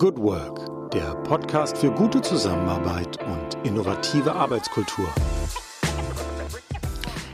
[0.00, 5.06] Good Work, der Podcast für gute Zusammenarbeit und innovative Arbeitskultur.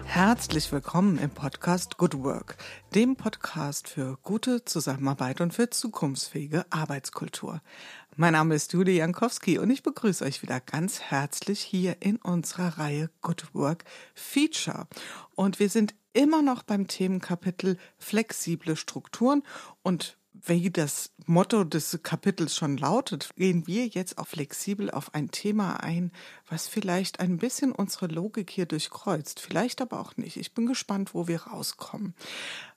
[0.05, 2.57] Herzlich willkommen im Podcast Good Work,
[2.93, 7.63] dem Podcast für gute Zusammenarbeit und für zukunftsfähige Arbeitskultur.
[8.17, 12.79] Mein Name ist Julie Jankowski und ich begrüße euch wieder ganz herzlich hier in unserer
[12.79, 14.89] Reihe Good Work Feature.
[15.37, 19.45] Und wir sind immer noch beim Themenkapitel flexible Strukturen
[19.85, 25.31] und wie das Motto des Kapitels schon lautet, gehen wir jetzt auch flexibel auf ein
[25.31, 26.13] Thema ein,
[26.49, 30.37] was vielleicht ein bisschen unsere Logik hier durchkreuzt, vielleicht aber auch nicht.
[30.37, 32.15] Ich bin gespannt, wo wir rauskommen.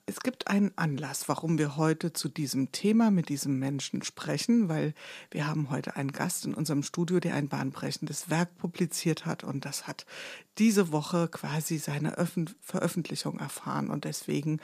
[0.09, 4.95] Es gibt einen Anlass, warum wir heute zu diesem Thema mit diesem Menschen sprechen, weil
[5.29, 9.65] wir haben heute einen Gast in unserem Studio, der ein bahnbrechendes Werk publiziert hat und
[9.65, 10.07] das hat
[10.57, 14.59] diese Woche quasi seine Öffn Veröffentlichung erfahren und deswegen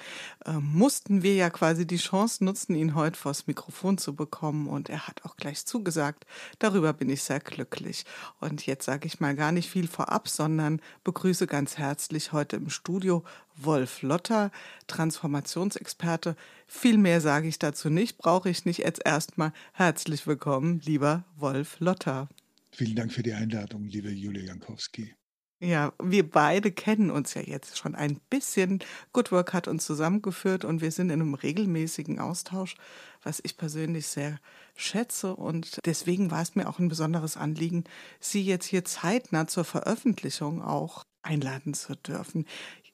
[0.46, 4.90] äh, mussten wir ja quasi die Chance nutzen, ihn heute vors Mikrofon zu bekommen und
[4.90, 6.26] er hat auch gleich zugesagt.
[6.58, 8.04] Darüber bin ich sehr glücklich.
[8.42, 12.70] Und jetzt sage ich mal gar nicht viel vorab, sondern begrüße ganz herzlich heute im
[12.70, 13.24] Studio
[13.58, 14.52] Wolf Lotter,
[14.88, 16.36] Transformationsexperte.
[16.68, 18.80] Viel mehr sage ich dazu nicht, brauche ich nicht.
[18.80, 22.30] Jetzt erstmal herzlich willkommen, lieber Wolf Lotter.
[22.72, 25.16] Vielen Dank für die Einladung, liebe Julia Jankowski.
[25.62, 28.80] Ja, wir beide kennen uns ja jetzt schon ein bisschen.
[29.14, 32.76] Good Work hat uns zusammengeführt und wir sind in einem regelmäßigen Austausch,
[33.24, 34.40] was ich persönlich sehr
[34.76, 35.34] schätze.
[35.34, 37.86] Und deswegen war es mir auch ein besonderes Anliegen,
[38.20, 42.46] Sie jetzt hier zeitnah zur Veröffentlichung auch einladen zu dürfen.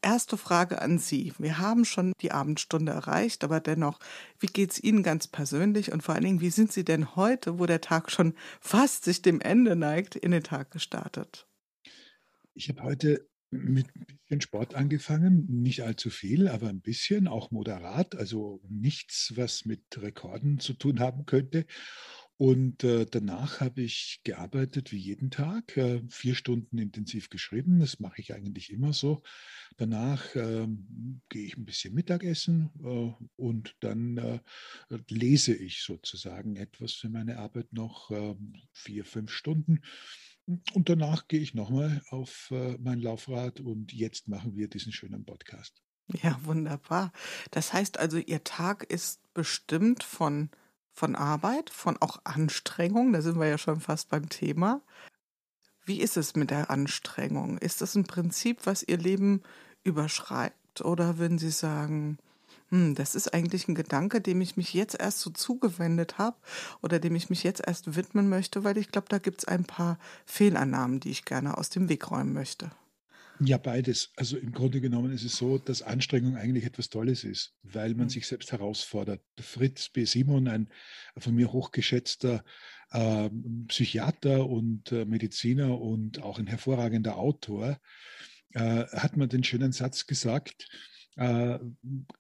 [0.04, 1.32] Erste Frage an Sie.
[1.38, 4.00] Wir haben schon die Abendstunde erreicht, aber dennoch,
[4.40, 7.60] wie geht es Ihnen ganz persönlich und vor allen Dingen, wie sind Sie denn heute,
[7.60, 11.48] wo der Tag schon fast sich dem Ende neigt, in den Tag gestartet?
[12.56, 17.52] Ich habe heute mit ein bisschen Sport angefangen, nicht allzu viel, aber ein bisschen, auch
[17.52, 21.66] moderat, also nichts, was mit Rekorden zu tun haben könnte.
[22.42, 27.80] Und äh, danach habe ich gearbeitet wie jeden Tag, äh, vier Stunden intensiv geschrieben.
[27.80, 29.22] Das mache ich eigentlich immer so.
[29.78, 30.68] Danach äh,
[31.30, 34.40] gehe ich ein bisschen Mittagessen äh, und dann äh,
[35.08, 39.82] lese ich sozusagen etwas für meine Arbeit noch ähm, vier, fünf Stunden.
[40.74, 45.26] Und danach gehe ich nochmal auf äh, mein Laufrad und jetzt machen wir diesen schönen
[45.26, 45.84] Podcast.
[46.24, 47.12] Ja, wunderbar.
[47.52, 50.50] Das heißt also, Ihr Tag ist bestimmt von
[50.94, 54.82] von Arbeit, von auch Anstrengung, da sind wir ja schon fast beim Thema.
[55.86, 57.58] Wie ist es mit der Anstrengung?
[57.58, 59.42] Ist das ein Prinzip, was Ihr Leben
[59.84, 60.82] überschreibt?
[60.82, 62.18] Oder würden Sie sagen,
[62.70, 66.38] hm, das ist eigentlich ein Gedanke, dem ich mich jetzt erst so zugewendet habe
[66.82, 69.66] oder dem ich mich jetzt erst widmen möchte, weil ich glaube, da gibt es ein
[69.66, 72.72] paar Fehlannahmen, die ich gerne aus dem Weg räumen möchte.
[73.44, 74.12] Ja, beides.
[74.16, 78.06] Also im Grunde genommen ist es so, dass Anstrengung eigentlich etwas Tolles ist, weil man
[78.06, 78.10] mhm.
[78.10, 79.22] sich selbst herausfordert.
[79.40, 80.06] Fritz B.
[80.06, 80.70] Simon, ein
[81.18, 82.44] von mir hochgeschätzter
[82.92, 83.30] äh,
[83.68, 87.80] Psychiater und äh, Mediziner und auch ein hervorragender Autor,
[88.54, 90.68] äh, hat mir den schönen Satz gesagt,
[91.16, 91.58] äh,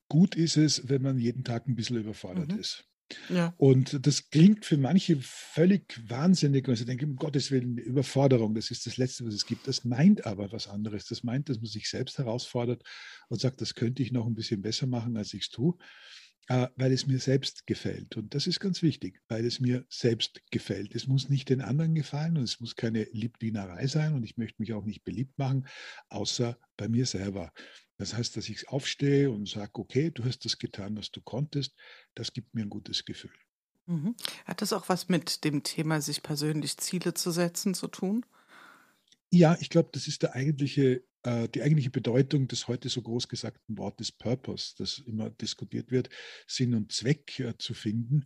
[0.07, 2.59] gut ist es, wenn man jeden Tag ein bisschen überfordert mhm.
[2.59, 2.85] ist.
[3.29, 3.53] Ja.
[3.57, 8.71] Und das klingt für manche völlig wahnsinnig, wenn sie denken, um Gottes Willen, Überforderung, das
[8.71, 9.67] ist das Letzte, was es gibt.
[9.67, 11.05] Das meint aber was anderes.
[11.05, 12.83] Das meint, dass man sich selbst herausfordert
[13.29, 15.77] und sagt, das könnte ich noch ein bisschen besser machen, als ich es tue,
[16.47, 18.17] weil es mir selbst gefällt.
[18.17, 20.95] Und das ist ganz wichtig, weil es mir selbst gefällt.
[20.95, 24.61] Es muss nicht den anderen gefallen und es muss keine Liebdienerei sein und ich möchte
[24.61, 25.67] mich auch nicht beliebt machen,
[26.09, 27.53] außer bei mir selber.
[27.97, 31.75] Das heißt, dass ich aufstehe und sage, okay, du hast das getan, was du konntest.
[32.15, 33.31] Das gibt mir ein gutes Gefühl.
[33.85, 34.15] Mhm.
[34.45, 38.25] Hat das auch was mit dem Thema, sich persönlich Ziele zu setzen, zu tun?
[39.33, 43.29] Ja, ich glaube, das ist der eigentliche, äh, die eigentliche Bedeutung des heute so groß
[43.29, 46.09] gesagten Wortes Purpose, das immer diskutiert wird,
[46.47, 48.25] Sinn und Zweck äh, zu finden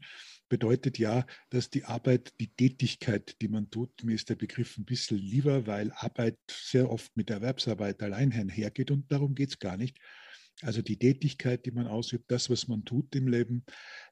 [0.50, 4.86] bedeutet ja, dass die Arbeit, die Tätigkeit, die man tut, mir ist der Begriff ein
[4.86, 9.78] bisschen lieber, weil Arbeit sehr oft mit Erwerbsarbeit allein einhergeht und darum geht es gar
[9.78, 9.98] nicht.
[10.62, 13.66] Also die Tätigkeit, die man ausübt, das, was man tut im Leben,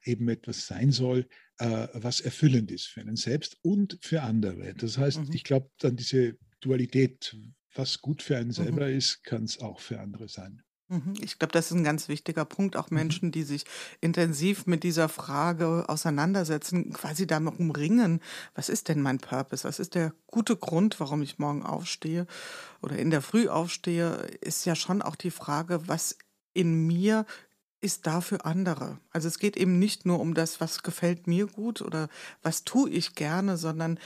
[0.04, 1.26] eben etwas sein soll,
[1.58, 4.74] äh, was erfüllend ist für einen selbst und für andere.
[4.74, 5.32] Das heißt, mhm.
[5.32, 7.36] ich glaube, dann diese Dualität,
[7.74, 8.52] was gut für einen mhm.
[8.52, 8.96] selber mhm.
[8.96, 10.62] ist, kann es auch für andere sein.
[10.88, 11.14] Mhm.
[11.20, 12.76] Ich glaube, das ist ein ganz wichtiger Punkt.
[12.76, 12.98] Auch mhm.
[12.98, 13.64] Menschen, die sich
[14.00, 18.20] intensiv mit dieser Frage auseinandersetzen, quasi darum ringen,
[18.54, 19.64] was ist denn mein Purpose?
[19.64, 22.26] Was ist der gute Grund, warum ich morgen aufstehe
[22.82, 24.12] oder in der Früh aufstehe?
[24.40, 26.18] Ist ja schon auch die Frage, was
[26.52, 27.26] in mir
[27.84, 28.98] ist da für andere.
[29.10, 32.08] Also es geht eben nicht nur um das, was gefällt mir gut oder
[32.42, 33.98] was tue ich gerne, sondern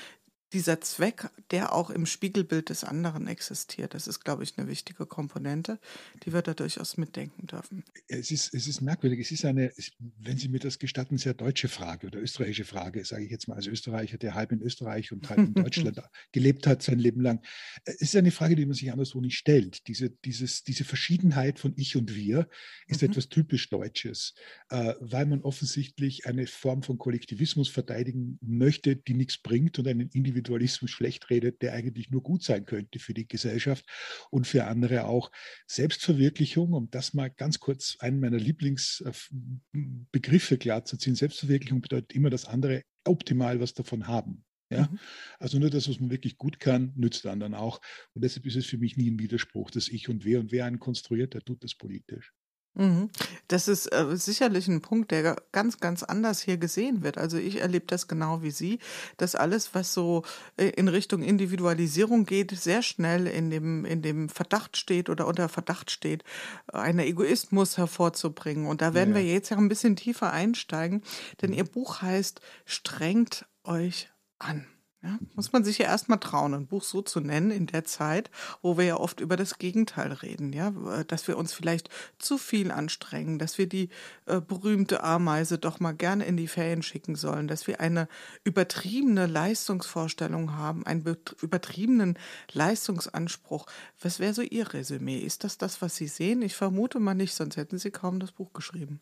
[0.53, 3.95] dieser Zweck, der auch im Spiegelbild des anderen existiert.
[3.95, 5.79] Das ist, glaube ich, eine wichtige Komponente,
[6.25, 7.85] die wir da durchaus mitdenken dürfen.
[8.07, 9.21] Es ist, es ist merkwürdig.
[9.21, 9.73] Es ist eine,
[10.19, 13.57] wenn Sie mir das gestatten, sehr deutsche Frage oder österreichische Frage, sage ich jetzt mal
[13.57, 16.01] als Österreicher, der halb in Österreich und halb in Deutschland
[16.33, 17.43] gelebt hat sein Leben lang.
[17.85, 19.87] Es ist eine Frage, die man sich anderswo nicht stellt.
[19.87, 22.49] Diese, dieses, diese Verschiedenheit von Ich und Wir
[22.87, 23.11] ist mhm.
[23.11, 24.35] etwas typisch Deutsches,
[24.71, 30.09] äh, weil man offensichtlich eine Form von Kollektivismus verteidigen möchte, die nichts bringt und einen
[30.09, 33.85] Individualismus Individualismus schlecht redet, der eigentlich nur gut sein könnte für die Gesellschaft
[34.31, 35.31] und für andere auch.
[35.67, 42.83] Selbstverwirklichung, um das mal ganz kurz einen meiner Lieblingsbegriffe klarzuziehen, Selbstverwirklichung bedeutet immer, dass andere
[43.05, 44.45] optimal was davon haben.
[44.71, 44.89] Ja?
[44.91, 44.99] Mhm.
[45.39, 47.81] Also nur das, was man wirklich gut kann, nützt anderen auch.
[48.15, 50.67] Und deshalb ist es für mich nie ein Widerspruch, dass ich und wer und wer
[50.67, 52.33] einen konstruiert, der tut das politisch.
[52.79, 53.11] Mhm.
[53.49, 57.19] Das ist äh, sicherlich ein Punkt, der ganz, ganz anders hier gesehen wird.
[57.19, 58.79] Also ich erlebe das genau wie Sie,
[59.17, 60.23] dass alles, was so
[60.57, 65.49] äh, in Richtung Individualisierung geht, sehr schnell in dem, in dem Verdacht steht oder unter
[65.49, 66.23] Verdacht steht,
[66.69, 68.67] einen Egoismus hervorzubringen.
[68.67, 69.25] Und da werden ja, ja.
[69.25, 71.03] wir jetzt ja ein bisschen tiefer einsteigen,
[71.43, 74.09] denn Ihr Buch heißt Strengt euch
[74.39, 74.67] an.
[75.01, 78.33] Ja, muss man sich ja erstmal trauen, ein Buch so zu nennen in der Zeit,
[78.63, 80.73] wo wir ja oft über das Gegenteil reden, ja,
[81.07, 83.91] dass wir uns vielleicht zu viel anstrengen, dass wir die
[84.27, 88.09] äh, berühmte Ameise doch mal gerne in die Ferien schicken sollen, dass wir eine
[88.43, 92.19] übertriebene Leistungsvorstellung haben, einen übertriebenen
[92.53, 93.67] Leistungsanspruch.
[94.03, 95.19] Was wäre so Ihr Resümee?
[95.19, 96.43] Ist das das, was Sie sehen?
[96.43, 99.01] Ich vermute mal nicht, sonst hätten Sie kaum das Buch geschrieben.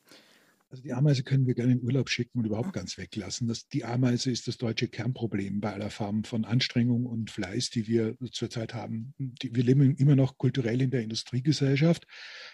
[0.68, 3.46] Also die Ameise können wir gerne in Urlaub schicken und überhaupt ganz weglassen.
[3.46, 7.86] Das, die Ameise ist das deutsche Kernproblem bei aller Form von Anstrengung und Fleiß, die
[7.86, 9.14] wir zurzeit haben.
[9.18, 12.06] Die, wir leben immer noch kulturell in der Industriegesellschaft,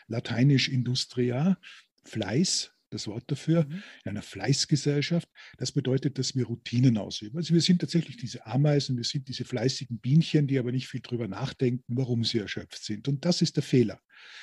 [0.09, 1.59] lateinisch Industria,
[2.05, 3.83] Fleiß, das Wort dafür, mhm.
[4.05, 5.29] in einer Fleißgesellschaft.
[5.57, 7.39] Das bedeutet, dass wir Routinen ausüben.
[7.39, 11.01] Also wir sind tatsächlich diese Ameisen, wir sind diese fleißigen Bienchen, die aber nicht viel
[11.01, 13.09] drüber nachdenken, warum sie erschöpft sind.
[13.09, 14.01] Und das ist der Fehler.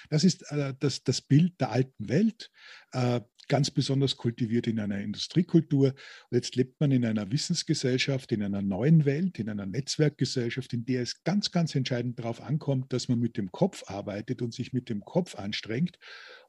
[0.10, 2.50] Das ist äh, das, das Bild der alten Welt.
[2.92, 5.88] Äh, ganz besonders kultiviert in einer Industriekultur.
[5.88, 10.86] Und jetzt lebt man in einer Wissensgesellschaft, in einer neuen Welt, in einer Netzwerkgesellschaft, in
[10.86, 14.72] der es ganz, ganz entscheidend darauf ankommt, dass man mit dem Kopf arbeitet und sich
[14.72, 16.00] mit dem Kopf anstrengt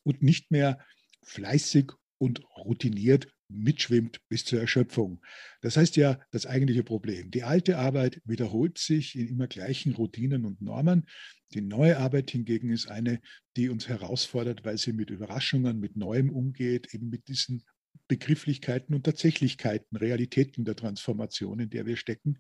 [0.05, 0.79] und nicht mehr
[1.23, 5.21] fleißig und routiniert mitschwimmt bis zur Erschöpfung.
[5.61, 7.31] Das heißt ja, das eigentliche Problem.
[7.31, 11.07] Die alte Arbeit wiederholt sich in immer gleichen Routinen und Normen.
[11.53, 13.21] Die neue Arbeit hingegen ist eine,
[13.57, 17.65] die uns herausfordert, weil sie mit Überraschungen, mit Neuem umgeht, eben mit diesen
[18.09, 22.39] Begrifflichkeiten und Tatsächlichkeiten, Realitäten der Transformation, in der wir stecken,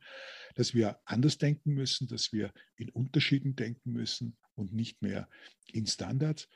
[0.54, 5.28] dass wir anders denken müssen, dass wir in Unterschieden denken müssen und nicht mehr
[5.72, 6.48] in Standards.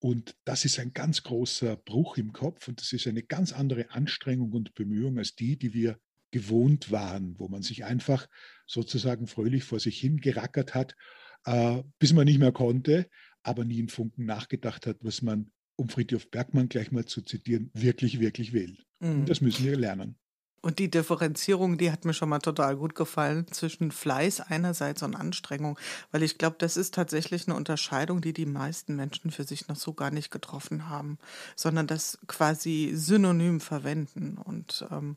[0.00, 3.90] Und das ist ein ganz großer Bruch im Kopf und das ist eine ganz andere
[3.90, 5.98] Anstrengung und Bemühung als die, die wir
[6.30, 8.26] gewohnt waren, wo man sich einfach
[8.66, 10.96] sozusagen fröhlich vor sich hin gerackert hat,
[11.44, 13.08] äh, bis man nicht mehr konnte,
[13.42, 17.70] aber nie in Funken nachgedacht hat, was man, um Friedhof Bergmann gleich mal zu zitieren,
[17.74, 18.78] wirklich, wirklich will.
[19.00, 19.20] Mhm.
[19.20, 20.18] Und das müssen wir lernen.
[20.62, 25.14] Und die Differenzierung, die hat mir schon mal total gut gefallen zwischen Fleiß einerseits und
[25.14, 25.78] Anstrengung,
[26.12, 29.76] weil ich glaube, das ist tatsächlich eine Unterscheidung, die die meisten Menschen für sich noch
[29.76, 31.18] so gar nicht getroffen haben,
[31.56, 34.36] sondern das quasi synonym verwenden.
[34.36, 35.16] Und ähm,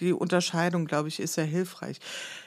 [0.00, 2.00] die Unterscheidung, glaube ich, ist sehr hilfreich.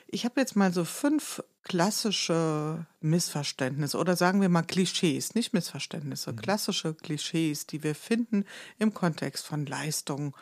[0.08, 6.34] Ich habe jetzt mal so fünf klassische Missverständnisse oder sagen wir mal Klischees, nicht Missverständnisse,
[6.34, 6.38] mhm.
[6.38, 8.46] klassische Klischees, die wir finden
[8.80, 10.36] im Kontext von Leistung,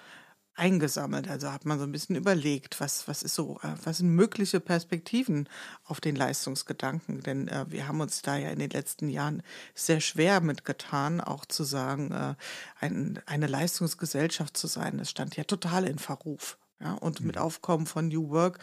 [0.60, 1.28] eingesammelt.
[1.28, 4.60] Also hat man so ein bisschen überlegt, was, was ist so, äh, was sind mögliche
[4.60, 5.50] Perspektiven
[5.86, 7.22] auf den Leistungsgedanken?
[7.22, 9.42] Denn äh, wir haben uns da ja in den letzten Jahren
[9.74, 12.36] sehr schwer mitgetan, auch zu sagen, äh,
[12.80, 14.98] ein, eine Leistungsgesellschaft zu sein.
[14.98, 16.58] Das stand ja total in Verruf.
[16.82, 17.42] Ja, und mit mhm.
[17.42, 18.60] Aufkommen von New Work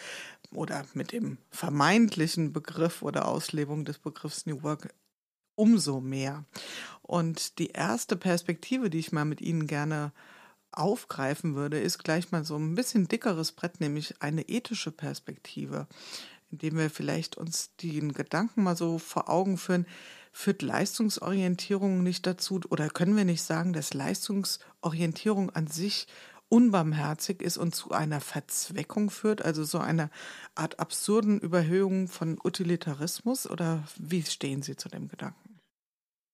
[0.50, 4.88] oder mit dem vermeintlichen Begriff oder Auslebung des Begriffs New Work
[5.54, 6.44] umso mehr.
[7.02, 10.12] Und die erste Perspektive, die ich mal mit Ihnen gerne
[10.72, 15.86] aufgreifen würde, ist gleich mal so ein bisschen dickeres Brett, nämlich eine ethische Perspektive,
[16.50, 19.86] indem wir vielleicht uns den Gedanken mal so vor Augen führen,
[20.32, 26.06] führt Leistungsorientierung nicht dazu oder können wir nicht sagen, dass Leistungsorientierung an sich
[26.48, 30.10] unbarmherzig ist und zu einer Verzweckung führt, also so einer
[30.54, 33.48] Art absurden Überhöhung von Utilitarismus?
[33.48, 35.45] Oder wie stehen Sie zu dem Gedanken?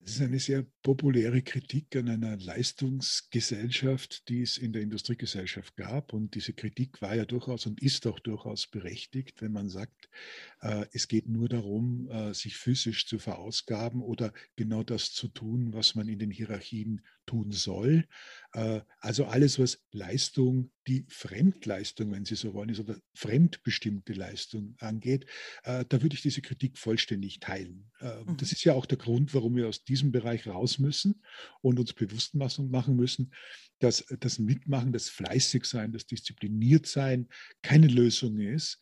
[0.05, 6.13] Es ist eine sehr populäre Kritik an einer Leistungsgesellschaft, die es in der Industriegesellschaft gab.
[6.13, 10.09] Und diese Kritik war ja durchaus und ist auch durchaus berechtigt, wenn man sagt,
[10.61, 15.73] äh, es geht nur darum, äh, sich physisch zu verausgaben oder genau das zu tun,
[15.73, 17.03] was man in den Hierarchien
[17.33, 18.05] tun soll.
[18.53, 24.77] Äh, also alles, was Leistung, die Fremdleistung, wenn Sie so wollen, ist oder fremdbestimmte Leistung
[24.81, 25.25] angeht,
[25.65, 27.91] äh, da würde ich diese Kritik vollständig teilen.
[28.01, 28.37] Äh, mhm.
[28.37, 31.23] Das ist ja auch der Grund, warum wir aus diesem Bereich raus müssen
[31.63, 33.33] und uns bewusst machen müssen,
[33.79, 37.29] dass das Mitmachen, das Fleißigsein, das Diszipliniertsein
[37.63, 38.79] keine Lösung ist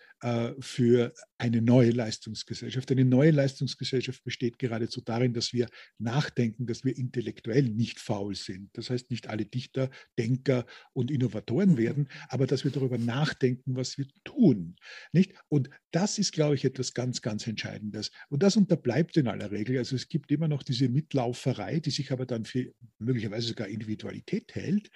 [0.60, 2.90] für eine neue Leistungsgesellschaft.
[2.90, 8.68] Eine neue Leistungsgesellschaft besteht geradezu darin, dass wir nachdenken, dass wir intellektuell nicht faul sind.
[8.74, 13.96] Das heißt, nicht alle Dichter, Denker und Innovatoren werden, aber dass wir darüber nachdenken, was
[13.96, 14.76] wir tun.
[15.12, 15.32] Nicht?
[15.48, 18.10] Und das ist, glaube ich, etwas ganz, ganz Entscheidendes.
[18.28, 19.78] Und das unterbleibt in aller Regel.
[19.78, 24.54] Also es gibt immer noch diese Mitlauferei, die sich aber dann für möglicherweise sogar Individualität
[24.54, 24.90] hält.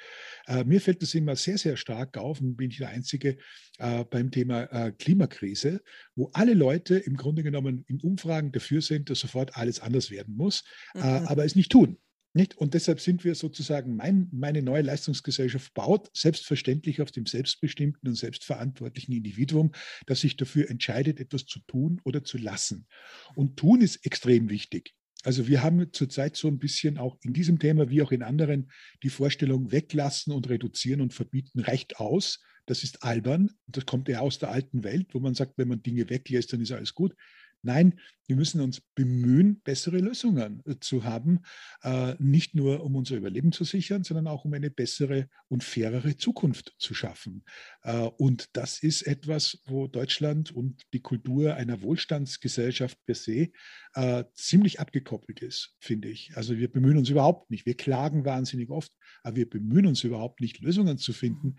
[0.46, 3.38] Äh, mir fällt das immer sehr, sehr stark auf und bin ich der Einzige
[3.78, 5.82] äh, beim Thema äh, Klimakrise,
[6.16, 10.36] wo alle Leute im Grunde genommen in Umfragen dafür sind, dass sofort alles anders werden
[10.36, 11.26] muss, äh, mhm.
[11.26, 11.98] aber es nicht tun.
[12.36, 12.58] Nicht?
[12.58, 18.16] Und deshalb sind wir sozusagen, mein, meine neue Leistungsgesellschaft baut selbstverständlich auf dem selbstbestimmten und
[18.16, 19.70] selbstverantwortlichen Individuum,
[20.06, 22.88] das sich dafür entscheidet, etwas zu tun oder zu lassen.
[23.36, 24.96] Und tun ist extrem wichtig.
[25.24, 28.70] Also wir haben zurzeit so ein bisschen auch in diesem Thema wie auch in anderen
[29.02, 32.40] die Vorstellung, weglassen und reduzieren und verbieten reicht aus.
[32.66, 33.50] Das ist albern.
[33.66, 36.60] Das kommt eher aus der alten Welt, wo man sagt, wenn man Dinge weglässt, dann
[36.60, 37.14] ist alles gut.
[37.64, 41.40] Nein, wir müssen uns bemühen, bessere Lösungen äh, zu haben,
[41.82, 46.16] äh, nicht nur um unser Überleben zu sichern, sondern auch um eine bessere und fairere
[46.16, 47.44] Zukunft zu schaffen.
[47.82, 53.50] Äh, und das ist etwas, wo Deutschland und die Kultur einer Wohlstandsgesellschaft per se
[54.34, 56.36] ziemlich abgekoppelt ist, finde ich.
[56.36, 57.64] Also wir bemühen uns überhaupt nicht.
[57.64, 58.90] Wir klagen wahnsinnig oft,
[59.22, 61.58] aber wir bemühen uns überhaupt nicht, Lösungen zu finden,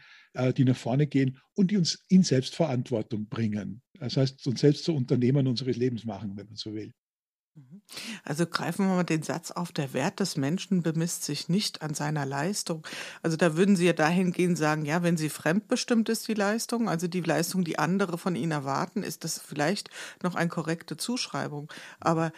[0.57, 3.81] die nach vorne gehen und die uns in Selbstverantwortung bringen.
[3.99, 6.91] Das heißt, uns selbst zu Unternehmern unseres Lebens machen, wenn man so will.
[7.55, 7.81] Mhm.
[8.23, 11.93] Also greifen wir mal den Satz auf, der Wert des Menschen bemisst sich nicht an
[11.93, 12.85] seiner Leistung.
[13.21, 17.07] Also da würden Sie ja dahingehend sagen, ja, wenn sie fremdbestimmt ist, die Leistung, also
[17.07, 19.89] die Leistung, die andere von Ihnen erwarten, ist das vielleicht
[20.21, 21.71] noch eine korrekte Zuschreibung.
[22.01, 22.33] Aber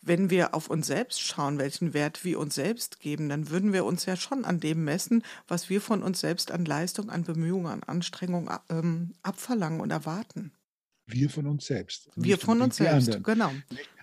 [0.00, 3.84] wenn wir auf uns selbst schauen, welchen Wert wir uns selbst geben, dann würden wir
[3.84, 7.66] uns ja schon an dem messen, was wir von uns selbst an Leistung, an Bemühungen,
[7.66, 10.52] an Anstrengung ähm, abverlangen und erwarten.
[11.06, 12.08] Wir von uns selbst.
[12.16, 13.22] Wir von uns selbst, anderen.
[13.22, 13.52] genau.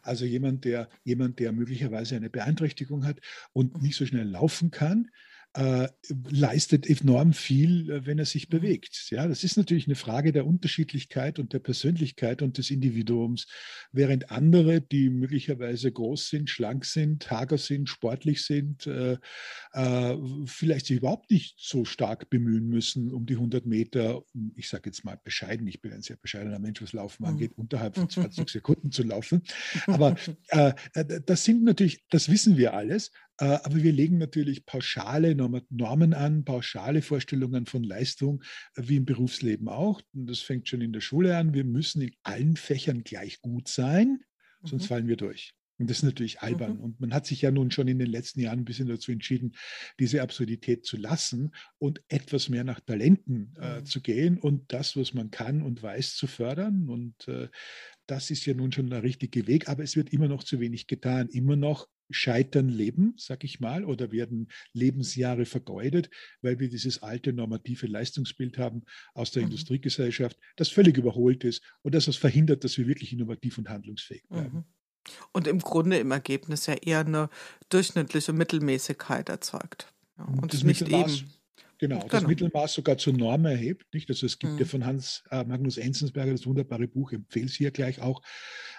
[0.04, 3.20] Also jemand, der, jemand, der möglicherweise eine Beeinträchtigung hat
[3.54, 3.82] und mhm.
[3.82, 5.10] nicht so schnell laufen kann,
[5.54, 5.88] äh,
[6.30, 8.58] leistet enorm viel, äh, wenn er sich mhm.
[8.58, 9.08] bewegt.
[9.10, 13.48] Ja, das ist natürlich eine Frage der Unterschiedlichkeit und der Persönlichkeit und des Individuums,
[13.92, 19.18] während andere, die möglicherweise groß sind, schlank sind, hager sind, sportlich sind, äh,
[19.74, 24.22] äh, vielleicht sich überhaupt nicht so stark bemühen müssen, um die 100 Meter,
[24.56, 27.30] ich sage jetzt mal bescheiden, ich bin ein sehr bescheidener Mensch, was Laufen mhm.
[27.30, 29.42] angeht, unterhalb von 20 Sekunden zu laufen.
[29.88, 30.16] Aber
[30.50, 33.12] äh, äh, das sind natürlich, das wissen wir alles,
[33.46, 38.44] aber wir legen natürlich pauschale Normen an, pauschale Vorstellungen von Leistung,
[38.76, 40.02] äh, wie im Berufsleben auch.
[40.14, 41.54] Und das fängt schon in der Schule an.
[41.54, 44.20] Wir müssen in allen Fächern gleich gut sein,
[44.64, 44.88] sonst mhm.
[44.88, 45.54] fallen wir durch.
[45.80, 46.76] Und das ist natürlich albern.
[46.76, 46.84] Mhm.
[46.84, 49.54] Und man hat sich ja nun schon in den letzten Jahren ein bisschen dazu entschieden,
[49.98, 53.86] diese Absurdität zu lassen und etwas mehr nach Talenten äh, mhm.
[53.86, 56.90] zu gehen und das, was man kann und weiß, zu fördern.
[56.90, 57.48] Und äh,
[58.08, 60.88] das ist ja nun schon der richtige Weg, aber es wird immer noch zu wenig
[60.88, 61.30] getan.
[61.30, 66.10] Immer noch scheitern Leben, sag ich mal, oder werden Lebensjahre vergeudet,
[66.42, 69.50] weil wir dieses alte normative Leistungsbild haben aus der mhm.
[69.50, 74.28] Industriegesellschaft, das völlig überholt ist und das was verhindert, dass wir wirklich innovativ und handlungsfähig
[74.28, 74.58] bleiben.
[74.58, 74.64] Mhm.
[75.32, 77.30] Und im Grunde im Ergebnis ja eher eine
[77.70, 79.94] durchschnittliche Mittelmäßigkeit erzeugt.
[80.18, 81.30] Ja, und das nicht eben
[81.80, 82.28] Genau, das genau.
[82.28, 83.94] Mittelmaß sogar zur Norm erhebt.
[83.94, 84.10] Nicht?
[84.10, 84.60] Also es gibt mhm.
[84.60, 88.22] ja von Hans äh, Magnus Enzensberger das wunderbare Buch, empfehle es hier gleich auch,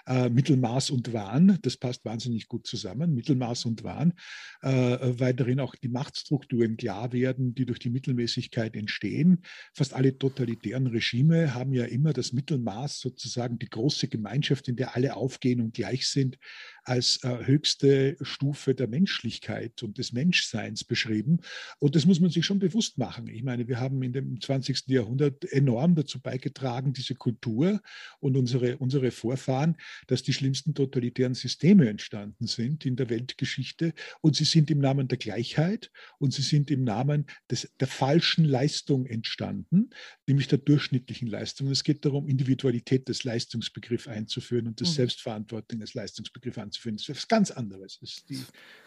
[0.07, 1.59] äh, Mittelmaß und Wahn.
[1.61, 4.13] Das passt wahnsinnig gut zusammen, Mittelmaß und Wahn,
[4.61, 9.41] äh, weil darin auch die Machtstrukturen klar werden, die durch die Mittelmäßigkeit entstehen.
[9.73, 14.95] Fast alle totalitären Regime haben ja immer das Mittelmaß, sozusagen die große Gemeinschaft, in der
[14.95, 16.37] alle aufgehen und gleich sind,
[16.83, 21.39] als äh, höchste Stufe der Menschlichkeit und des Menschseins beschrieben.
[21.79, 23.27] Und das muss man sich schon bewusst machen.
[23.27, 24.87] Ich meine, wir haben in dem 20.
[24.87, 27.81] Jahrhundert enorm dazu beigetragen, diese Kultur
[28.19, 33.93] und unsere, unsere Vorfahren, dass die schlimmsten totalitären Systeme entstanden sind in der Weltgeschichte.
[34.21, 38.45] Und sie sind im Namen der Gleichheit und sie sind im Namen des, der falschen
[38.45, 39.89] Leistung entstanden,
[40.27, 41.69] nämlich der durchschnittlichen Leistung.
[41.69, 44.95] es geht darum, Individualität des Leistungsbegriffs einzuführen und das mhm.
[44.95, 46.97] Selbstverantwortung als Leistungsbegriff anzuführen.
[46.97, 47.99] Das ist etwas ganz anderes.
[47.99, 48.39] Das ist die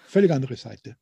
[0.07, 0.97] völlig andere Seite.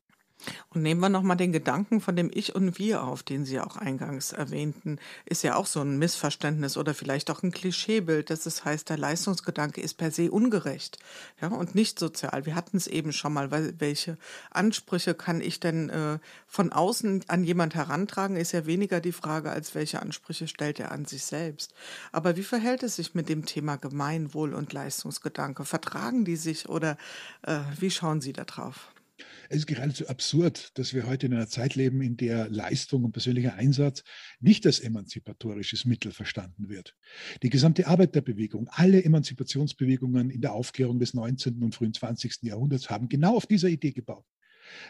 [0.69, 3.77] Und nehmen wir nochmal den Gedanken von dem Ich und Wir auf, den Sie auch
[3.77, 4.99] eingangs erwähnten.
[5.25, 8.97] Ist ja auch so ein Missverständnis oder vielleicht auch ein Klischeebild, dass es heißt, der
[8.97, 10.97] Leistungsgedanke ist per se ungerecht
[11.41, 12.45] ja, und nicht sozial.
[12.45, 14.17] Wir hatten es eben schon mal, weil welche
[14.51, 19.51] Ansprüche kann ich denn äh, von außen an jemand herantragen, ist ja weniger die Frage,
[19.51, 21.73] als welche Ansprüche stellt er an sich selbst.
[22.11, 25.65] Aber wie verhält es sich mit dem Thema Gemeinwohl und Leistungsgedanke?
[25.65, 26.97] Vertragen die sich oder
[27.43, 28.92] äh, wie schauen Sie da drauf?
[29.49, 33.11] Es ist geradezu absurd, dass wir heute in einer Zeit leben, in der Leistung und
[33.11, 34.03] persönlicher Einsatz
[34.39, 36.95] nicht als emanzipatorisches Mittel verstanden wird.
[37.41, 41.61] Die gesamte Arbeiterbewegung, alle Emanzipationsbewegungen in der Aufklärung des 19.
[41.61, 42.43] und frühen 20.
[42.43, 44.25] Jahrhunderts haben genau auf dieser Idee gebaut.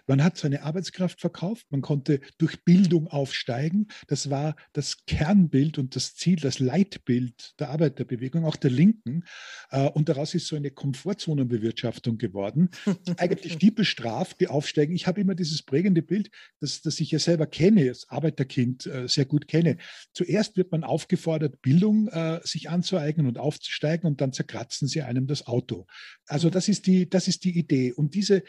[0.08, 3.88] Man hat seine Arbeitskraft verkauft, man konnte durch Bildung aufsteigen.
[4.08, 9.24] Das war das Kernbild und das Ziel, das Leitbild der Arbeiterbewegung, auch der Linken.
[9.70, 12.70] Äh, und daraus ist so eine Komfortzonenbewirtschaftung geworden.
[13.18, 14.96] Eigentlich die bestraft, die aufsteigen.
[14.96, 19.08] Ich habe immer dieses prägende Bild, das, das ich ja selber kenne, als Arbeiterkind äh,
[19.08, 19.78] sehr gut kenne.
[20.14, 25.28] Zuerst wird man aufgefordert, Bildung äh, sich anzueignen und aufzusteigen und dann zerkratzen sie einem
[25.28, 25.88] das Auto.
[26.28, 27.94] Also das ist die, das ist die Idee.
[27.94, 28.44] Und diese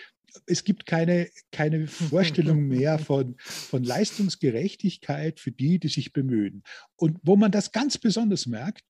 [0.46, 6.62] es gibt keine, keine Vorstellung mehr von, von Leistungsgerechtigkeit für die, die sich bemühen.
[6.96, 8.84] Und wo man das ganz besonders merkt,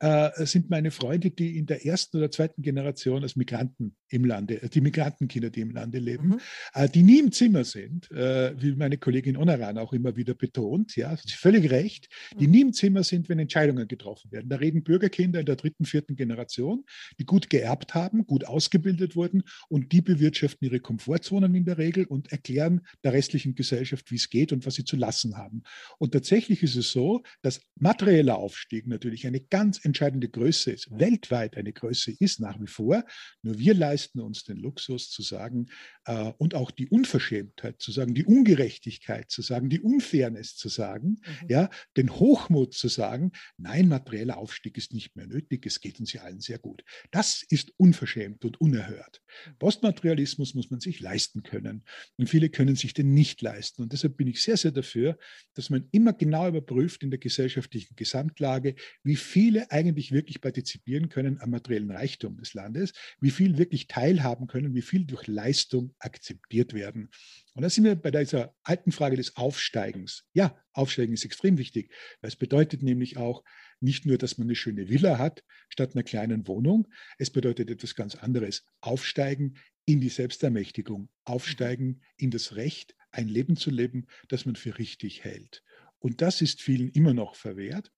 [0.00, 4.62] äh, sind meine Freunde, die in der ersten oder zweiten Generation als Migranten im Lande,
[4.62, 6.40] äh, die Migrantenkinder, die im Lande leben, mhm.
[6.74, 10.96] äh, die nie im Zimmer sind, äh, wie meine Kollegin Onaran auch immer wieder betont,
[10.96, 12.50] ja, völlig recht, die mhm.
[12.50, 14.48] nie im Zimmer sind, wenn Entscheidungen getroffen werden.
[14.48, 16.84] Da reden Bürgerkinder in der dritten, vierten Generation,
[17.18, 22.04] die gut geerbt haben, gut ausgebildet wurden und die bewirtschaften ihre Komfortzonen in der Regel
[22.06, 25.62] und erklären der restlichen Gesellschaft, wie es geht und was sie zu lassen haben.
[25.98, 31.56] Und tatsächlich ist es so, dass materieller Aufstieg natürlich eine ganz entscheidende Größe ist, weltweit
[31.56, 33.04] eine Größe ist nach wie vor.
[33.42, 35.66] Nur wir leisten uns den Luxus zu sagen
[36.04, 41.20] äh, und auch die Unverschämtheit zu sagen, die Ungerechtigkeit zu sagen, die Unfairness zu sagen,
[41.42, 41.48] mhm.
[41.48, 46.12] ja, den Hochmut zu sagen, nein, materieller Aufstieg ist nicht mehr nötig, es geht uns
[46.12, 46.84] ja allen sehr gut.
[47.10, 49.22] Das ist unverschämt und unerhört.
[49.46, 49.58] Mhm.
[49.58, 51.84] Postmaterialismus muss man sich leisten können
[52.16, 53.82] und viele können sich den nicht leisten.
[53.82, 55.18] Und deshalb bin ich sehr, sehr dafür,
[55.54, 61.40] dass man immer genau überprüft in der gesellschaftlichen Gesamtlage, wie viele eigentlich wirklich partizipieren können
[61.40, 66.74] am materiellen Reichtum des Landes, wie viel wirklich teilhaben können, wie viel durch Leistung akzeptiert
[66.74, 67.10] werden.
[67.54, 70.24] Und da sind wir bei dieser alten Frage des Aufsteigens.
[70.32, 71.92] Ja, Aufsteigen ist extrem wichtig.
[72.20, 73.42] Es bedeutet nämlich auch
[73.80, 76.88] nicht nur, dass man eine schöne Villa hat statt einer kleinen Wohnung.
[77.18, 78.66] Es bedeutet etwas ganz anderes.
[78.80, 84.78] Aufsteigen in die Selbstermächtigung, aufsteigen in das Recht, ein Leben zu leben, das man für
[84.78, 85.64] richtig hält.
[85.98, 87.90] Und das ist vielen immer noch verwehrt.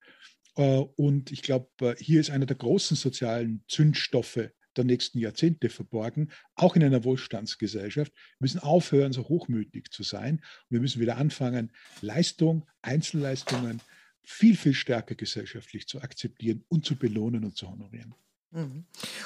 [0.55, 5.69] Äh, und ich glaube, äh, hier ist einer der großen sozialen Zündstoffe der nächsten Jahrzehnte
[5.69, 8.13] verborgen, auch in einer Wohlstandsgesellschaft.
[8.13, 10.41] Wir müssen aufhören, so hochmütig zu sein.
[10.69, 13.81] wir müssen wieder anfangen, Leistung, Einzelleistungen
[14.23, 18.15] viel, viel stärker gesellschaftlich zu akzeptieren und zu belohnen und zu honorieren.
[18.51, 18.83] Mhm.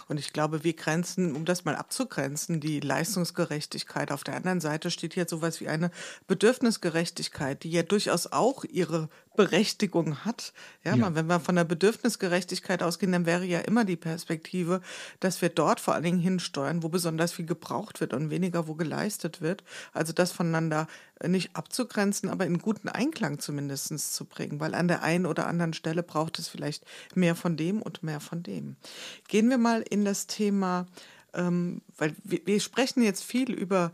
[0.08, 4.12] Und ich glaube, wir grenzen, um das mal abzugrenzen, die Leistungsgerechtigkeit.
[4.12, 5.90] Auf der anderen Seite steht hier sowas wie eine
[6.28, 10.54] Bedürfnisgerechtigkeit, die ja durchaus auch ihre Berechtigung hat.
[10.84, 11.16] Ja, ja.
[11.16, 14.82] wenn wir von der Bedürfnisgerechtigkeit ausgehen, dann wäre ja immer die Perspektive,
[15.20, 18.76] dass wir dort vor allen Dingen hinsteuern, wo besonders viel gebraucht wird und weniger, wo
[18.76, 19.64] geleistet wird.
[19.92, 20.88] Also das voneinander
[21.24, 25.74] nicht abzugrenzen, aber in guten Einklang zumindest zu bringen, weil an der einen oder anderen
[25.74, 28.76] Stelle braucht es vielleicht mehr von dem und mehr von dem.
[29.28, 30.88] Gehen wir mal in das Thema,
[31.34, 33.92] ähm, weil wir, wir sprechen jetzt viel über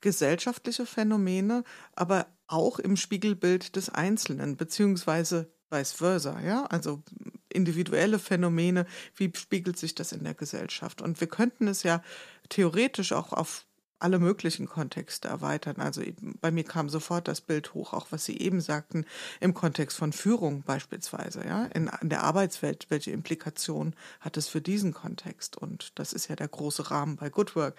[0.00, 7.02] gesellschaftliche Phänomene, aber auch im Spiegelbild des Einzelnen, beziehungsweise vice versa, ja, also
[7.48, 11.00] individuelle Phänomene, wie spiegelt sich das in der Gesellschaft?
[11.00, 12.02] Und wir könnten es ja
[12.48, 13.66] theoretisch auch auf
[14.02, 15.76] alle möglichen Kontexte erweitern.
[15.78, 16.02] Also
[16.40, 19.06] bei mir kam sofort das Bild hoch, auch was Sie eben sagten,
[19.40, 22.86] im Kontext von Führung beispielsweise, ja, in, in der Arbeitswelt.
[22.88, 25.56] Welche Implikation hat es für diesen Kontext?
[25.56, 27.76] Und das ist ja der große Rahmen bei Good Work.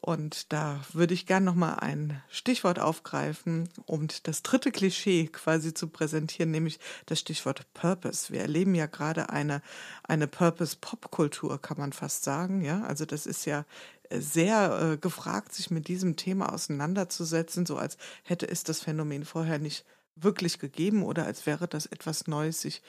[0.00, 5.88] Und da würde ich gerne nochmal ein Stichwort aufgreifen, um das dritte Klischee quasi zu
[5.88, 8.32] präsentieren, nämlich das Stichwort Purpose.
[8.32, 9.60] Wir erleben ja gerade eine,
[10.02, 12.62] eine Purpose-Pop-Kultur, kann man fast sagen.
[12.62, 13.66] Ja, also das ist ja
[14.10, 19.58] sehr äh, gefragt, sich mit diesem Thema auseinanderzusetzen, so als hätte es das Phänomen vorher
[19.58, 19.84] nicht
[20.22, 22.82] wirklich gegeben oder als wäre das etwas Neues, sich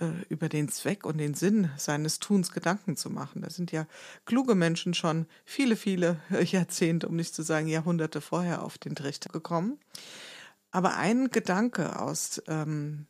[0.00, 3.42] äh, über den Zweck und den Sinn seines Tuns Gedanken zu machen.
[3.42, 3.86] Da sind ja
[4.24, 9.30] kluge Menschen schon viele, viele Jahrzehnte, um nicht zu sagen Jahrhunderte vorher auf den Trichter
[9.30, 9.78] gekommen.
[10.70, 13.06] Aber ein Gedanke aus, ähm,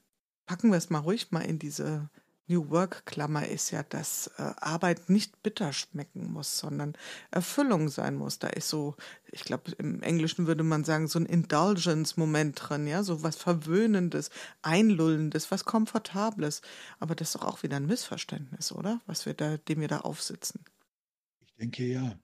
[0.47, 2.11] packen wir es mal ruhig mal in diese
[2.47, 6.95] New Work-Klammer ist ja, dass äh, Arbeit nicht bitter schmecken muss, sondern
[7.31, 8.39] Erfüllung sein muss.
[8.39, 8.97] Da ist so,
[9.33, 14.31] ich glaube, im Englischen würde man sagen, so ein Indulgence-Moment drin, ja, so was Verwöhnendes,
[14.63, 16.61] Einlullendes, was Komfortables.
[16.99, 19.01] Aber das ist doch auch wieder ein Missverständnis, oder?
[19.07, 20.65] Was wir da, dem wir da aufsitzen.
[21.47, 22.19] Ich denke ja.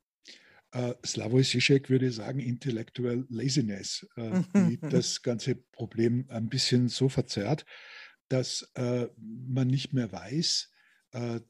[0.73, 7.09] Uh, Slavoj Žižek würde sagen, Intellectual Laziness, uh, die das ganze Problem ein bisschen so
[7.09, 7.65] verzerrt,
[8.31, 10.71] dass uh, man nicht mehr weiß,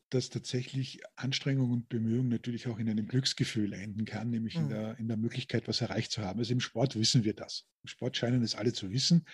[0.08, 4.62] dass tatsächlich Anstrengung und Bemühung natürlich auch in einem Glücksgefühl enden kann, nämlich mhm.
[4.62, 6.38] in, der, in der Möglichkeit, was erreicht zu haben.
[6.38, 7.66] Also im Sport wissen wir das.
[7.82, 9.26] Im Sport scheinen es alle zu wissen.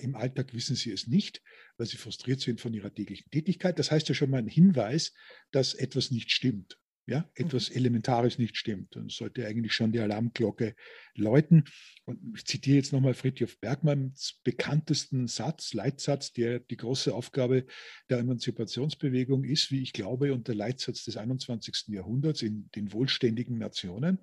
[0.00, 1.42] Im Alltag wissen sie es nicht,
[1.76, 3.78] weil sie frustriert sind von ihrer täglichen Tätigkeit.
[3.78, 5.12] Das heißt ja schon mal ein Hinweis,
[5.50, 7.76] dass etwas nicht stimmt ja, etwas mhm.
[7.76, 8.94] Elementares nicht stimmt.
[8.94, 10.74] Dann sollte eigentlich schon die Alarmglocke
[11.14, 11.64] läuten.
[12.04, 17.66] Und ich zitiere jetzt nochmal Friedrich Bergmanns bekanntesten Satz, Leitsatz, der die große Aufgabe
[18.08, 21.88] der Emanzipationsbewegung ist, wie ich glaube, und der Leitsatz des 21.
[21.88, 24.18] Jahrhunderts in den wohlständigen Nationen.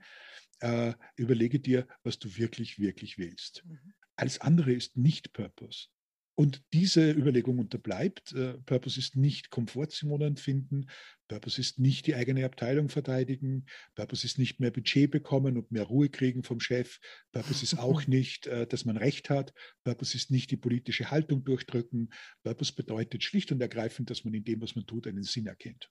[0.62, 3.64] Äh, überlege dir, was du wirklich, wirklich willst.
[3.66, 3.94] Mhm.
[4.16, 5.88] Alles andere ist nicht Purpose.
[6.36, 8.32] Und diese Überlegung unterbleibt.
[8.32, 10.90] Äh, Purpose ist nicht Komfortzonen finden.
[11.30, 13.66] Purpose ist nicht die eigene Abteilung verteidigen.
[13.96, 17.00] Purpose ist nicht mehr Budget bekommen und mehr Ruhe kriegen vom Chef.
[17.32, 19.54] Purpose ist auch nicht, äh, dass man Recht hat.
[19.86, 22.12] Purpose ist nicht die politische Haltung durchdrücken.
[22.44, 25.90] Purpose bedeutet schlicht und ergreifend, dass man in dem, was man tut, einen Sinn erkennt.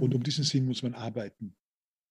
[0.00, 1.54] Und um diesen Sinn muss man arbeiten.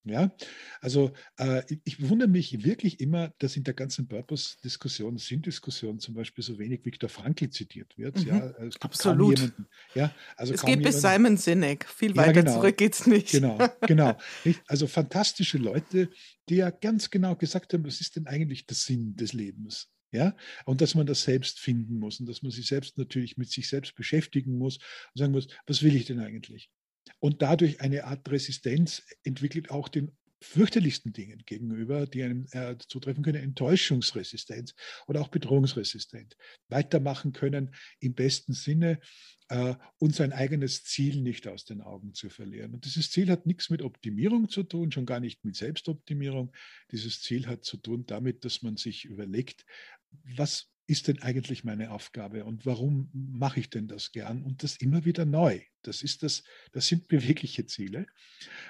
[0.06, 0.34] Ja,
[0.80, 6.44] also äh, ich wundere mich wirklich immer, dass in der ganzen Purpose-Diskussion, Sinn-Diskussion zum Beispiel
[6.44, 8.18] so wenig Viktor Frankl zitiert wird.
[8.18, 8.28] Mhm.
[8.28, 9.38] Ja, es Absolut.
[9.38, 13.08] Jemanden, ja, also es geht bis Simon Sinek, viel weiter ja, genau, zurück geht es
[13.08, 13.32] nicht.
[13.32, 14.18] Genau, genau.
[14.68, 16.10] Also fantastische Leute,
[16.48, 19.90] die ja ganz genau gesagt haben, was ist denn eigentlich der Sinn des Lebens?
[20.12, 20.36] Ja,
[20.66, 23.70] und dass man das selbst finden muss und dass man sich selbst natürlich mit sich
[23.70, 26.72] selbst beschäftigen muss und sagen muss, was will ich denn eigentlich?
[27.20, 33.24] Und dadurch eine Art Resistenz entwickelt auch den fürchterlichsten Dingen gegenüber, die einem äh, zutreffen
[33.24, 34.74] können, Enttäuschungsresistenz
[35.08, 36.36] oder auch Bedrohungsresistenz.
[36.70, 39.00] Weitermachen können im besten Sinne
[39.50, 42.74] äh, und sein eigenes Ziel nicht aus den Augen zu verlieren.
[42.74, 46.54] Und dieses Ziel hat nichts mit Optimierung zu tun, schon gar nicht mit Selbstoptimierung.
[46.92, 49.66] Dieses Ziel hat zu tun damit, dass man sich überlegt,
[50.36, 54.76] was ist denn eigentlich meine Aufgabe und warum mache ich denn das gern und das
[54.78, 55.62] immer wieder neu.
[55.84, 58.08] Das ist das, das sind bewegliche Ziele,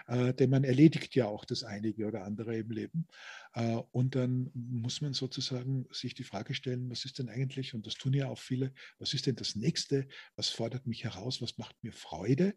[0.07, 3.07] äh, denn man erledigt ja auch das einige oder andere im Leben.
[3.53, 7.87] Äh, und dann muss man sozusagen sich die Frage stellen, was ist denn eigentlich, und
[7.87, 10.05] das tun ja auch viele, was ist denn das nächste,
[10.35, 12.53] was fordert mich heraus, was macht mir Freude?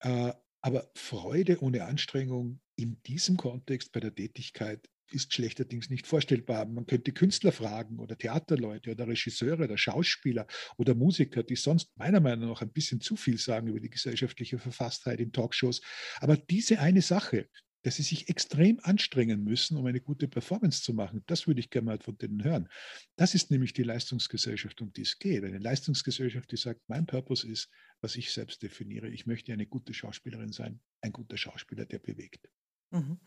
[0.00, 0.32] Äh,
[0.62, 6.66] aber Freude ohne Anstrengung in diesem Kontext bei der Tätigkeit ist schlechterdings nicht vorstellbar.
[6.66, 12.20] Man könnte Künstler fragen oder Theaterleute oder Regisseure oder Schauspieler oder Musiker, die sonst meiner
[12.20, 15.80] Meinung nach ein bisschen zu viel sagen über die gesellschaftliche Verfasstheit in Talkshows.
[16.20, 17.48] Aber diese eine Sache,
[17.86, 21.22] dass sie sich extrem anstrengen müssen, um eine gute Performance zu machen.
[21.26, 22.68] Das würde ich gerne mal von denen hören.
[23.14, 25.44] Das ist nämlich die Leistungsgesellschaft, um die es geht.
[25.44, 29.08] Eine Leistungsgesellschaft, die sagt, mein Purpose ist, was ich selbst definiere.
[29.08, 32.48] Ich möchte eine gute Schauspielerin sein, ein guter Schauspieler, der bewegt.
[32.90, 33.18] Mhm.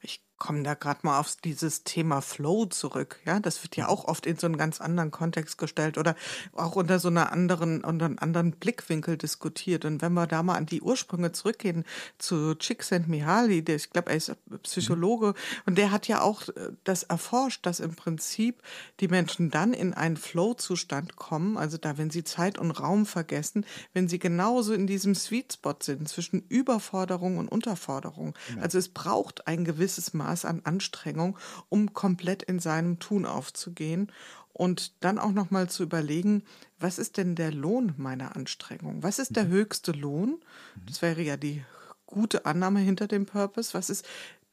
[0.00, 3.20] Ich komme da gerade mal auf dieses Thema Flow zurück.
[3.24, 3.90] Ja, das wird ja mhm.
[3.90, 6.14] auch oft in so einen ganz anderen Kontext gestellt oder
[6.52, 9.84] auch unter so einer anderen, unter einem anderen Blickwinkel diskutiert.
[9.84, 11.84] Und wenn wir da mal an die Ursprünge zurückgehen
[12.18, 15.34] zu Csikszentmihalyi, der, ich glaube, er ist Psychologe
[15.66, 18.62] und der hat ja auch äh, das erforscht, dass im Prinzip
[19.00, 23.66] die Menschen dann in einen Flow-Zustand kommen, also da, wenn sie Zeit und Raum vergessen,
[23.92, 28.34] wenn sie genauso in diesem Sweet Spot sind zwischen Überforderung und Unterforderung.
[28.48, 28.62] Genau.
[28.62, 29.07] Also es braucht
[29.46, 34.12] ein gewisses Maß an Anstrengung, um komplett in seinem Tun aufzugehen
[34.52, 36.42] und dann auch noch mal zu überlegen,
[36.78, 39.02] was ist denn der Lohn meiner Anstrengung?
[39.02, 39.50] Was ist der mhm.
[39.50, 40.30] höchste Lohn?
[40.30, 40.86] Mhm.
[40.86, 41.64] Das wäre ja die
[42.06, 43.74] gute Annahme hinter dem Purpose.
[43.74, 44.06] Was ist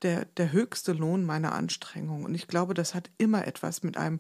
[0.04, 2.24] der, der höchste Lohn meiner Anstrengung?
[2.24, 4.20] Und ich glaube, das hat immer etwas mit einem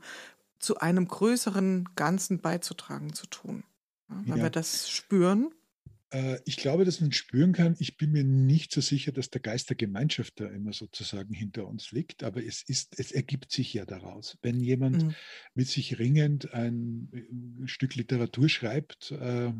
[0.57, 3.63] zu einem größeren Ganzen beizutragen zu tun.
[4.09, 4.43] Ja, wenn ja.
[4.43, 5.53] wir das spüren,
[6.45, 7.75] ich glaube, dass man spüren kann.
[7.79, 11.67] Ich bin mir nicht so sicher, dass der Geist der Gemeinschaft da immer sozusagen hinter
[11.67, 14.37] uns liegt, aber es ist, es ergibt sich ja daraus.
[14.41, 15.15] Wenn jemand mhm.
[15.53, 19.51] mit sich ringend ein, äh, Stück Literatur schreibt, äh,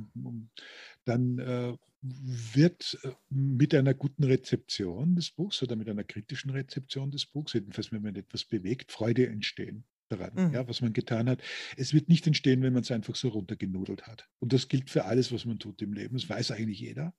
[1.05, 7.11] dann äh, wird äh, mit einer guten Rezeption des Buchs oder mit einer kritischen Rezeption
[7.11, 10.53] des Buchs, jedenfalls wenn man etwas bewegt, Freude entstehen daran, mhm.
[10.53, 11.41] ja, was man getan hat.
[11.77, 14.27] Es wird nicht entstehen, wenn man es einfach so runtergenudelt hat.
[14.39, 16.15] Und das gilt für alles, was man tut im Leben.
[16.15, 17.13] Das weiß eigentlich jeder.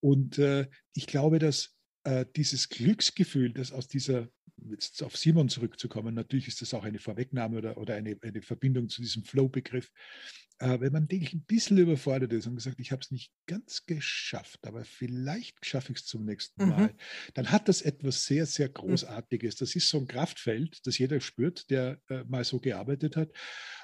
[0.00, 4.28] Und äh, ich glaube, dass äh, dieses Glücksgefühl, das aus dieser,
[4.70, 8.88] jetzt auf Simon zurückzukommen, natürlich ist das auch eine Vorwegnahme oder, oder eine, eine Verbindung
[8.88, 9.90] zu diesem Flow-Begriff,
[10.58, 13.86] äh, wenn man denke ein bisschen überfordert ist und gesagt, ich habe es nicht ganz
[13.86, 16.70] geschafft, aber vielleicht schaffe ich es zum nächsten mhm.
[16.70, 16.94] Mal,
[17.34, 18.74] dann hat das etwas sehr, sehr mhm.
[18.74, 19.56] Großartiges.
[19.56, 23.30] Das ist so ein Kraftfeld, das jeder spürt, der äh, mal so gearbeitet hat.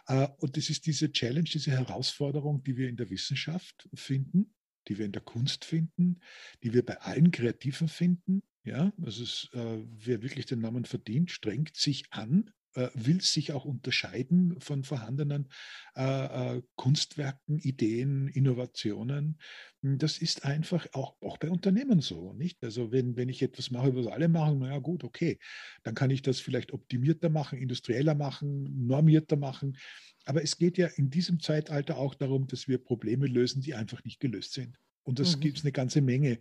[0.07, 4.55] Äh, und das ist diese Challenge, diese Herausforderung, die wir in der Wissenschaft finden,
[4.89, 6.21] die wir in der Kunst finden,
[6.63, 8.43] die wir bei allen Kreativen finden.
[8.65, 13.53] Ja, also es, äh, wer wirklich den Namen verdient, strengt sich an, äh, will sich
[13.53, 15.49] auch unterscheiden von vorhandenen
[15.97, 19.39] äh, äh, Kunstwerken, Ideen, Innovationen.
[19.83, 22.63] Das ist einfach auch, auch bei Unternehmen so, nicht?
[22.65, 25.39] Also wenn, wenn ich etwas mache, was alle machen, naja gut, okay,
[25.83, 29.77] dann kann ich das vielleicht optimierter machen, industrieller machen, normierter machen.
[30.25, 34.03] Aber es geht ja in diesem Zeitalter auch darum, dass wir Probleme lösen, die einfach
[34.05, 34.79] nicht gelöst sind.
[35.03, 35.41] Und das mhm.
[35.41, 36.39] gibt es eine ganze Menge.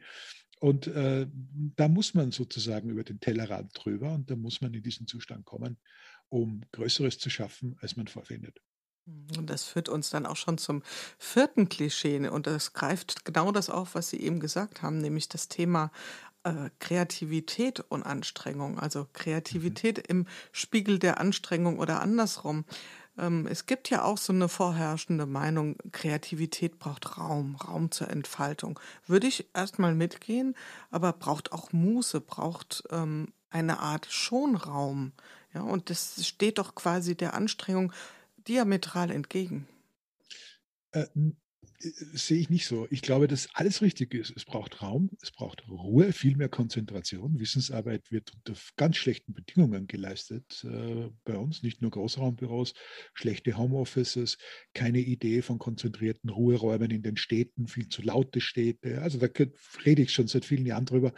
[0.64, 1.28] Und äh,
[1.76, 5.44] da muss man sozusagen über den Tellerrand drüber und da muss man in diesen Zustand
[5.44, 5.78] kommen,
[6.34, 8.60] um Größeres zu schaffen, als man vorfindet.
[9.38, 10.82] Und das führt uns dann auch schon zum
[11.20, 12.28] vierten Klischee.
[12.28, 15.92] Und das greift genau das auf, was Sie eben gesagt haben, nämlich das Thema
[16.44, 18.80] äh, Kreativität und Anstrengung.
[18.80, 20.04] Also Kreativität mhm.
[20.08, 22.66] im Spiegel der Anstrengung oder andersrum.
[23.18, 28.80] Ähm, es gibt ja auch so eine vorherrschende Meinung, Kreativität braucht Raum, Raum zur Entfaltung.
[29.06, 30.56] Würde ich erstmal mitgehen,
[30.90, 35.14] aber braucht auch Muße, braucht ähm, eine Art Schonraum.
[35.54, 37.94] Ja, und das steht doch quasi der Anstrengung
[38.48, 39.68] diametral entgegen.
[40.92, 41.06] Äh,
[41.84, 42.88] äh, sehe ich nicht so.
[42.90, 44.34] Ich glaube, dass alles richtig ist.
[44.36, 47.40] Es braucht Raum, es braucht Ruhe, viel mehr Konzentration.
[47.40, 52.74] Wissensarbeit wird unter ganz schlechten Bedingungen geleistet äh, bei uns, nicht nur Großraumbüros,
[53.14, 54.38] schlechte Homeoffices,
[54.74, 59.02] keine Idee von konzentrierten Ruheräumen in den Städten, viel zu laute Städte.
[59.02, 59.28] Also da
[59.86, 61.14] rede ich schon seit vielen Jahren drüber.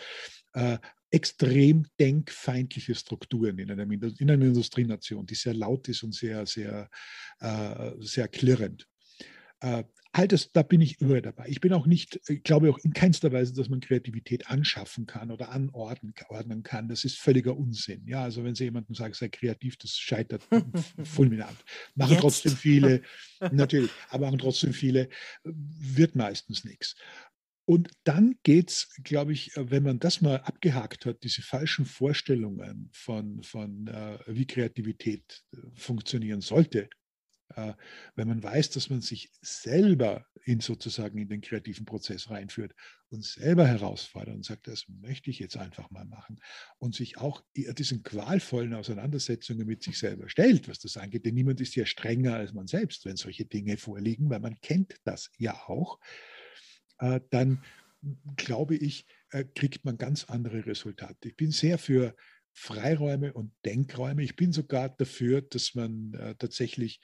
[0.53, 0.79] Äh,
[1.15, 6.89] extrem denkfeindliche Strukturen in, einem, in einer Industrienation, die sehr laut ist und sehr, sehr,
[7.39, 8.85] äh, sehr klirrend.
[9.61, 11.45] Äh, all das, da bin ich immer dabei.
[11.47, 15.31] Ich bin auch nicht, ich glaube auch in keinster Weise, dass man Kreativität anschaffen kann
[15.31, 16.89] oder anordnen ordnen kann.
[16.89, 18.05] Das ist völliger Unsinn.
[18.07, 20.45] Ja, also wenn Sie jemandem sagen, sei kreativ, das scheitert
[21.03, 21.57] fulminant.
[21.95, 22.21] Machen Jetzt.
[22.21, 23.03] trotzdem viele,
[23.51, 25.07] natürlich, aber machen trotzdem viele,
[25.43, 26.95] wird meistens nichts.
[27.65, 31.85] Und dann geht es, glaube ich, äh, wenn man das mal abgehakt hat, diese falschen
[31.85, 36.89] Vorstellungen von, von äh, wie Kreativität äh, funktionieren sollte,
[37.55, 37.73] äh,
[38.15, 42.73] wenn man weiß, dass man sich selber in sozusagen in den kreativen Prozess reinführt
[43.09, 46.39] und selber herausfordert und sagt, das möchte ich jetzt einfach mal machen
[46.77, 51.25] und sich auch diesen qualvollen Auseinandersetzungen mit sich selber stellt, was das angeht.
[51.25, 54.95] Denn niemand ist ja strenger als man selbst, wenn solche Dinge vorliegen, weil man kennt
[55.03, 55.99] das ja auch.
[55.99, 56.34] Äh,
[56.97, 57.61] dann
[58.35, 61.29] glaube ich, äh, kriegt man ganz andere Resultate.
[61.29, 62.15] Ich bin sehr für
[62.53, 64.23] Freiräume und Denkräume.
[64.23, 67.01] Ich bin sogar dafür, dass man äh, tatsächlich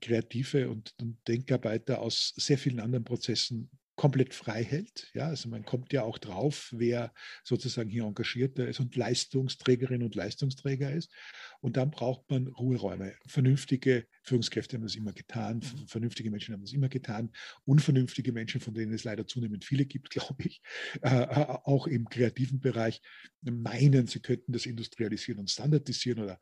[0.00, 5.10] Kreative und, und Denkarbeiter aus sehr vielen anderen Prozessen komplett frei hält.
[5.12, 7.12] Ja, also man kommt ja auch drauf, wer
[7.42, 11.12] sozusagen hier engagierter ist und Leistungsträgerin und Leistungsträger ist.
[11.60, 13.14] Und dann braucht man Ruheräume.
[13.26, 15.88] Vernünftige Führungskräfte haben das immer getan, mhm.
[15.88, 17.30] vernünftige Menschen haben das immer getan,
[17.64, 20.60] unvernünftige Menschen, von denen es leider zunehmend viele gibt, glaube ich,
[21.02, 23.00] äh, äh, auch im kreativen Bereich,
[23.42, 26.38] meinen, sie könnten das industrialisieren und standardisieren oder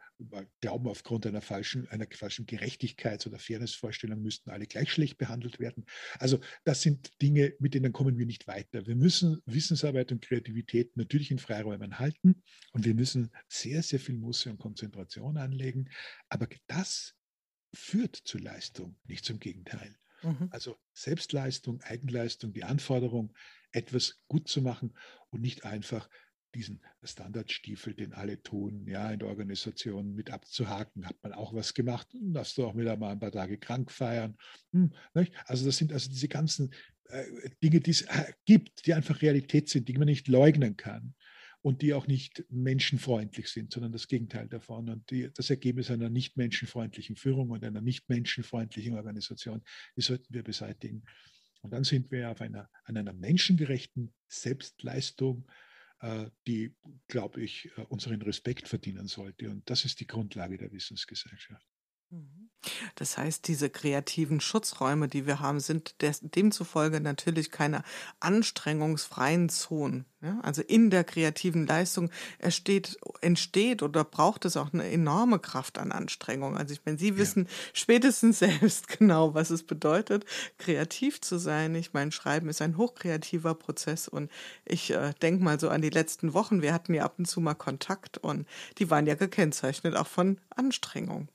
[0.61, 5.85] glauben, aufgrund einer falschen, einer falschen Gerechtigkeits- oder Fairnessvorstellung müssten alle gleich schlecht behandelt werden.
[6.19, 8.87] Also das sind Dinge, mit denen kommen wir nicht weiter.
[8.87, 14.17] Wir müssen Wissensarbeit und Kreativität natürlich in Freiräumen halten und wir müssen sehr, sehr viel
[14.17, 15.91] Musse und Konzentration anlegen.
[16.29, 17.16] Aber das
[17.77, 19.97] führt zu Leistung, nicht zum Gegenteil.
[20.23, 20.49] Mhm.
[20.51, 23.33] Also Selbstleistung, Eigenleistung, die Anforderung,
[23.73, 24.95] etwas gut zu machen
[25.31, 26.09] und nicht einfach
[26.55, 31.75] diesen Standardstiefel, den alle tun, ja, in der Organisation mit abzuhaken, hat man auch was
[31.75, 34.37] gemacht, hm, darfst du auch wieder mal ein paar Tage krank feiern.
[34.73, 34.93] Hm,
[35.45, 36.73] also das sind also diese ganzen
[37.09, 41.15] äh, Dinge, die es äh, gibt, die einfach Realität sind, die man nicht leugnen kann
[41.67, 44.89] und die auch nicht menschenfreundlich sind, sondern das Gegenteil davon.
[44.89, 49.65] Und die, das Ergebnis einer nicht menschenfreundlichen Führung und einer nicht menschenfreundlichen Organisation,
[49.97, 51.03] die sollten wir beseitigen.
[51.63, 55.51] Und dann sind wir auf einer, an einer menschengerechten Selbstleistung,
[56.03, 56.73] äh, die,
[57.09, 59.51] glaube ich, äh, unseren Respekt verdienen sollte.
[59.51, 61.67] Und das ist die Grundlage der Wissensgesellschaft.
[62.11, 62.47] Mhm.
[62.95, 67.83] Das heißt, diese kreativen Schutzräume, die wir haben, sind demzufolge natürlich keine
[68.21, 70.07] anstrengungsfreien Zonen.
[70.21, 70.41] Ja?
[70.43, 75.93] Also in der kreativen Leistung entsteht, entsteht oder braucht es auch eine enorme Kraft an
[75.93, 76.57] Anstrengung.
[76.57, 77.51] Also ich meine, Sie wissen ja.
[77.73, 80.25] spätestens selbst genau, was es bedeutet,
[80.59, 81.75] kreativ zu sein.
[81.75, 84.31] Ich meine, Schreiben ist ein hochkreativer Prozess und
[84.65, 86.63] ich äh, denke mal so an die letzten Wochen.
[86.63, 88.47] Wir hatten ja ab und zu mal Kontakt und
[88.79, 91.29] die waren ja gekennzeichnet auch von Anstrengung.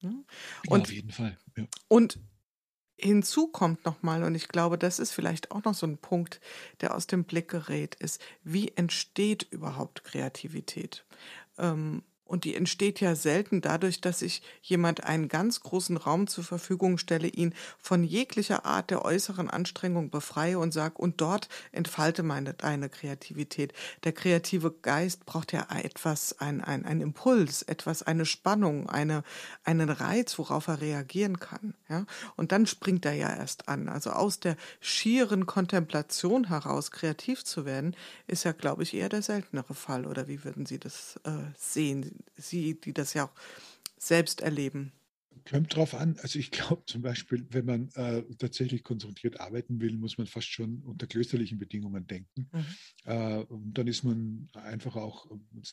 [0.00, 0.24] Ne?
[0.68, 1.38] Und, ja, auf jeden Fall.
[1.56, 1.64] Ja.
[1.88, 2.18] Und
[3.00, 6.40] Hinzu kommt nochmal, und ich glaube, das ist vielleicht auch noch so ein Punkt,
[6.80, 11.04] der aus dem Blick gerät, ist, wie entsteht überhaupt Kreativität?
[11.58, 16.44] Ähm, und die entsteht ja selten dadurch, dass ich jemand einen ganz großen Raum zur
[16.44, 22.22] Verfügung stelle, ihn von jeglicher Art der äußeren Anstrengung befreie und sage, und dort entfalte
[22.22, 23.72] meine deine Kreativität.
[24.04, 29.24] Der kreative Geist braucht ja etwas, ein, ein, ein Impuls, etwas, eine Spannung, eine,
[29.64, 31.74] einen Reiz, worauf er reagieren kann.
[31.88, 32.04] Ja?
[32.36, 33.88] Und dann springt er ja erst an.
[33.88, 39.22] Also aus der schieren Kontemplation heraus kreativ zu werden, ist ja, glaube ich, eher der
[39.22, 40.06] seltenere Fall.
[40.06, 42.17] Oder wie würden Sie das äh, sehen?
[42.36, 43.32] Sie, die das ja auch
[43.98, 44.92] selbst erleben?
[45.48, 46.16] Kommt drauf an.
[46.20, 50.48] Also ich glaube zum Beispiel, wenn man äh, tatsächlich konzentriert arbeiten will, muss man fast
[50.48, 52.50] schon unter klösterlichen Bedingungen denken.
[52.52, 52.66] Mhm.
[53.04, 55.26] Äh, und dann ist man einfach auch,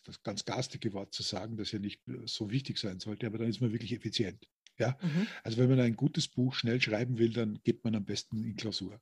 [0.06, 3.50] das ganz garstige Wort zu sagen, das ja nicht so wichtig sein sollte, aber dann
[3.50, 4.48] ist man wirklich effizient.
[4.78, 4.98] Ja?
[5.02, 5.28] Mhm.
[5.44, 8.56] Also wenn man ein gutes Buch schnell schreiben will, dann geht man am besten in
[8.56, 9.02] Klausur.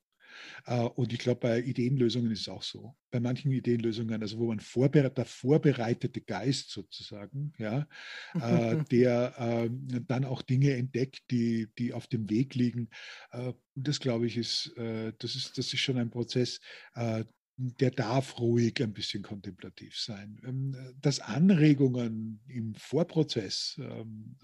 [0.66, 2.96] Äh, und ich glaube, bei Ideenlösungen ist es auch so.
[3.12, 7.88] Bei manchen Ideenlösungen, also wo man vorbereit, der vorbereitete Geist sozusagen, ja,
[8.36, 9.70] äh, der äh,
[10.08, 12.90] dann auch Dinge entdeckt, die, die auf dem Weg liegen.
[13.32, 16.60] Äh, das glaube ich, ist, das ist, das ist schon ein Prozess,
[17.58, 20.40] der darf ruhig ein bisschen kontemplativ sein.
[20.44, 24.36] Ähm, dass Anregungen im Vorprozess ähm,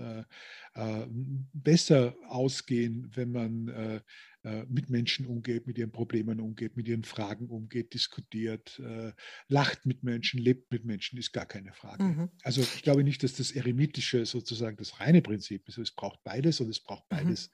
[1.53, 4.01] besser ausgehen, wenn man
[4.43, 9.11] äh, mit Menschen umgeht, mit ihren Problemen umgeht, mit ihren Fragen umgeht, diskutiert, äh,
[9.49, 12.03] lacht mit Menschen, lebt mit Menschen, ist gar keine Frage.
[12.05, 12.29] Mhm.
[12.43, 15.77] Also ich glaube nicht, dass das Eremitische sozusagen das reine Prinzip ist.
[15.77, 17.17] Es braucht beides und es braucht mhm.
[17.17, 17.53] beides mhm.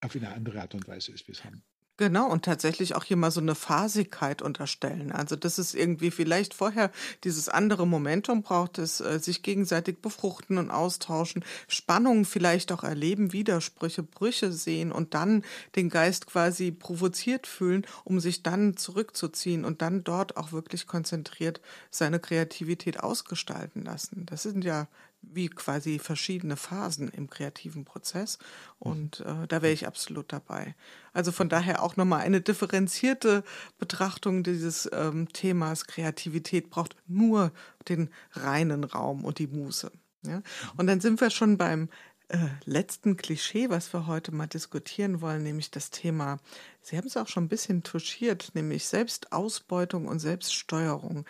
[0.00, 1.62] auf eine andere Art und Weise, als wir es haben.
[1.96, 5.12] Genau, und tatsächlich auch hier mal so eine Phasigkeit unterstellen.
[5.12, 6.90] Also, dass es irgendwie vielleicht vorher
[7.22, 13.32] dieses andere Momentum braucht, es äh, sich gegenseitig befruchten und austauschen, Spannungen vielleicht auch erleben,
[13.32, 15.44] Widersprüche, Brüche sehen und dann
[15.76, 21.60] den Geist quasi provoziert fühlen, um sich dann zurückzuziehen und dann dort auch wirklich konzentriert
[21.92, 24.26] seine Kreativität ausgestalten lassen.
[24.26, 24.88] Das sind ja
[25.32, 28.38] wie quasi verschiedene Phasen im kreativen Prozess.
[28.78, 30.74] Und äh, da wäre ich absolut dabei.
[31.12, 33.44] Also von daher auch nochmal eine differenzierte
[33.78, 35.86] Betrachtung dieses ähm, Themas.
[35.86, 37.52] Kreativität braucht nur
[37.88, 39.90] den reinen Raum und die Muße.
[40.26, 40.42] Ja?
[40.76, 41.88] Und dann sind wir schon beim
[42.28, 46.38] äh, letzten Klischee, was wir heute mal diskutieren wollen, nämlich das Thema,
[46.80, 51.26] Sie haben es auch schon ein bisschen touchiert, nämlich Selbstausbeutung und Selbststeuerung.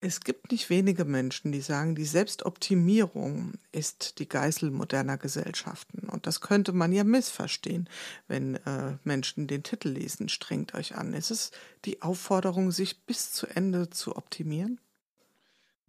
[0.00, 6.08] Es gibt nicht wenige Menschen, die sagen, die Selbstoptimierung ist die Geißel moderner Gesellschaften.
[6.08, 7.88] Und das könnte man ja missverstehen,
[8.28, 11.14] wenn äh, Menschen den Titel lesen, strengt euch an.
[11.14, 11.50] Ist es
[11.84, 14.80] die Aufforderung, sich bis zu Ende zu optimieren?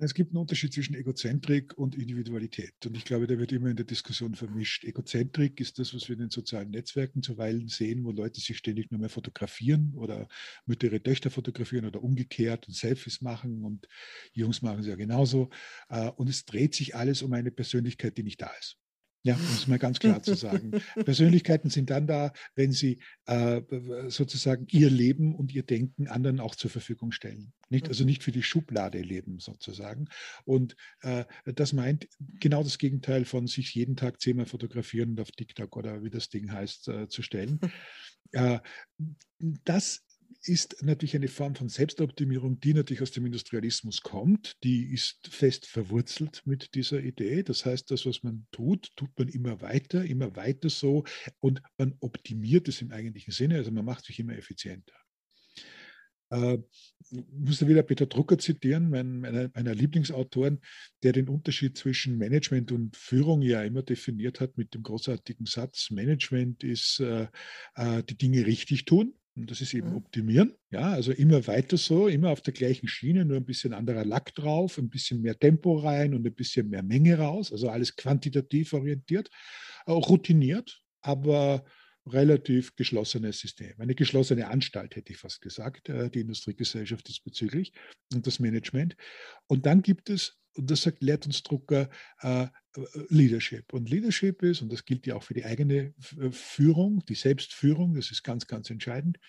[0.02, 2.74] Es gibt einen Unterschied zwischen Egozentrik und Individualität.
[2.86, 4.86] Und ich glaube, der wird immer in der Diskussion vermischt.
[4.86, 8.92] Egozentrik ist das, was wir in den sozialen Netzwerken zuweilen sehen, wo Leute sich ständig
[8.92, 10.30] nur mehr fotografieren oder
[10.66, 13.66] Mütter ihre Töchter fotografieren oder umgekehrt und Selfies machen.
[13.66, 13.90] Und
[14.32, 15.50] Jungs machen es ja genauso.
[15.90, 18.79] Äh, und es dreht sich alles um eine Persönlichkeit, die nicht da ist.
[19.24, 20.72] Ja, um es mal ganz klar zu sagen.
[21.06, 23.62] Persönlichkeiten sind dann da, wenn sie äh,
[24.08, 27.52] sozusagen ihr Leben und ihr Denken anderen auch zur Verfügung stellen.
[27.70, 30.08] Nicht, also nicht für die Schublade leben sozusagen.
[30.46, 32.08] Und äh, das meint
[32.40, 36.30] genau das Gegenteil von sich jeden Tag zehnmal fotografieren und auf TikTok oder wie das
[36.30, 37.60] Ding heißt, äh, zu stellen.
[38.32, 38.60] Äh,
[39.40, 40.06] das
[40.44, 44.54] ist natürlich eine Form von Selbstoptimierung, die natürlich aus dem Industrialismus kommt.
[44.64, 47.44] Die ist fest verwurzelt mit dieser Idee.
[47.44, 51.04] Das heißt, das, was man tut, tut man immer weiter, immer weiter so
[51.40, 53.56] und man optimiert es im eigentlichen Sinne.
[53.56, 54.94] Also man macht sich immer effizienter.
[56.32, 56.60] Äh,
[57.12, 60.62] ich muss da wieder Peter Drucker zitieren, mein, meiner, meiner Lieblingsautoren,
[61.04, 65.90] der den Unterschied zwischen Management und Führung ja immer definiert hat mit dem großartigen Satz,
[65.90, 67.28] Management ist äh,
[67.76, 69.98] äh, die Dinge richtig tun und das ist eben mhm.
[69.98, 70.54] optimieren.
[70.72, 74.36] Ja, also immer weiter so, immer auf der gleichen Schiene, nur ein bisschen anderer Lack
[74.36, 77.52] drauf, ein bisschen mehr Tempo rein und ein bisschen mehr Menge raus.
[77.52, 79.30] Also alles quantitativ orientiert,
[79.86, 81.64] auch routiniert, aber
[82.06, 83.74] relativ geschlossenes System.
[83.78, 87.72] Eine geschlossene Anstalt, hätte ich fast gesagt, äh, die Industriegesellschaft diesbezüglich
[88.14, 88.96] und das Management.
[89.48, 91.90] Und dann gibt es und das sagt, lehrt uns Drucker
[92.22, 92.48] äh,
[93.10, 93.74] Leadership.
[93.74, 97.96] Und Leadership ist, und das gilt ja auch für die eigene äh, Führung, die Selbstführung,
[97.96, 99.20] das ist ganz, ganz entscheidend.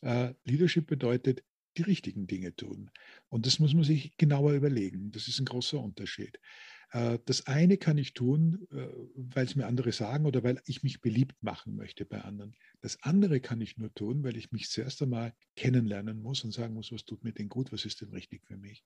[0.00, 1.42] Äh, Leadership bedeutet,
[1.76, 2.90] die richtigen Dinge tun.
[3.28, 5.12] Und das muss man sich genauer überlegen.
[5.12, 6.38] Das ist ein großer Unterschied.
[6.90, 10.82] Äh, das eine kann ich tun, äh, weil es mir andere sagen oder weil ich
[10.82, 12.56] mich beliebt machen möchte bei anderen.
[12.80, 16.74] Das andere kann ich nur tun, weil ich mich zuerst einmal kennenlernen muss und sagen
[16.74, 18.84] muss, was tut mir denn gut, was ist denn richtig für mich.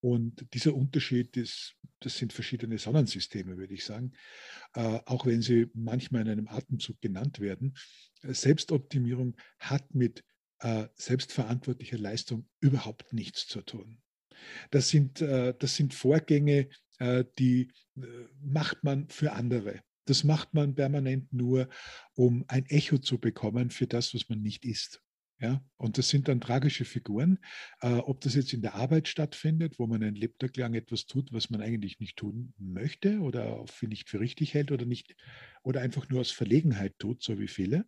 [0.00, 4.12] Und dieser Unterschied ist, das sind verschiedene Sonnensysteme, würde ich sagen,
[4.74, 7.74] äh, auch wenn sie manchmal in einem Atemzug genannt werden.
[8.22, 10.24] Selbstoptimierung hat mit
[10.60, 14.00] äh, selbstverantwortlicher Leistung überhaupt nichts zu tun.
[14.70, 16.68] Das sind, äh, das sind Vorgänge,
[17.38, 17.72] die
[18.42, 19.80] macht man für andere.
[20.04, 21.70] Das macht man permanent nur,
[22.14, 25.00] um ein Echo zu bekommen für das, was man nicht ist.
[25.40, 27.38] Ja, und das sind dann tragische Figuren.
[27.80, 31.32] Äh, ob das jetzt in der Arbeit stattfindet, wo man ein Lebtag lang etwas tut,
[31.32, 35.16] was man eigentlich nicht tun möchte oder für nicht für richtig hält oder nicht
[35.62, 37.86] oder einfach nur aus Verlegenheit tut, so wie viele.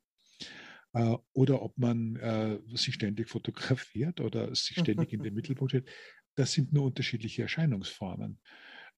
[0.94, 5.90] Äh, oder ob man äh, sich ständig fotografiert oder sich ständig in den Mittelpunkt stellt.
[6.34, 8.40] Das sind nur unterschiedliche Erscheinungsformen.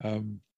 [0.00, 0.53] Ähm, äh,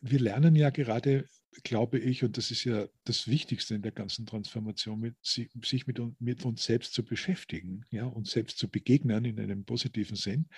[0.00, 1.26] wir lernen ja gerade,
[1.62, 6.00] glaube ich, und das ist ja das Wichtigste in der ganzen Transformation, mit, sich mit,
[6.20, 10.48] mit, uns selbst zu beschäftigen, ja, uns selbst zu begegnen in einem positiven Sinn.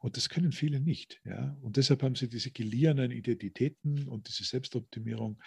[0.00, 1.20] Und das können viele nicht.
[1.24, 1.56] Ja.
[1.60, 5.40] Und deshalb haben sie diese geliehenen Identitäten und diese Selbstoptimierung,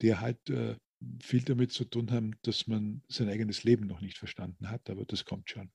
[0.00, 0.76] die halt äh,
[1.22, 5.04] viel damit zu tun haben, dass man sein eigenes Leben noch nicht verstanden hat, aber
[5.04, 5.70] das kommt schon.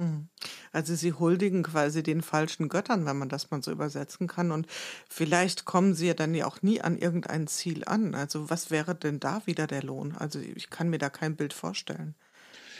[0.00, 0.28] Mhm.
[0.72, 4.50] Also sie huldigen quasi den falschen Göttern, wenn man das mal so übersetzen kann.
[4.50, 4.66] Und
[5.08, 8.14] vielleicht kommen sie ja dann ja auch nie an irgendein Ziel an.
[8.14, 10.16] Also was wäre denn da wieder der Lohn?
[10.16, 12.14] Also ich kann mir da kein Bild vorstellen,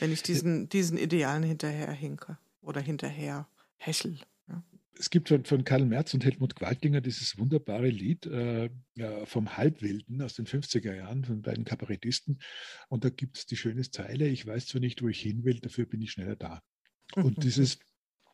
[0.01, 3.47] wenn ich diesen, diesen Idealen hinterher hinke oder hinterher
[3.77, 4.19] hechel.
[4.49, 4.63] Ja.
[4.99, 8.71] Es gibt von, von Karl Merz und Helmut Qualtinger dieses wunderbare Lied äh,
[9.25, 12.41] vom Halbwilden aus den 50er Jahren von beiden Kabarettisten.
[12.89, 15.61] Und da gibt es die schöne Zeile, ich weiß zwar nicht, wo ich hin will,
[15.61, 16.63] dafür bin ich schneller da.
[17.17, 17.79] Und dieses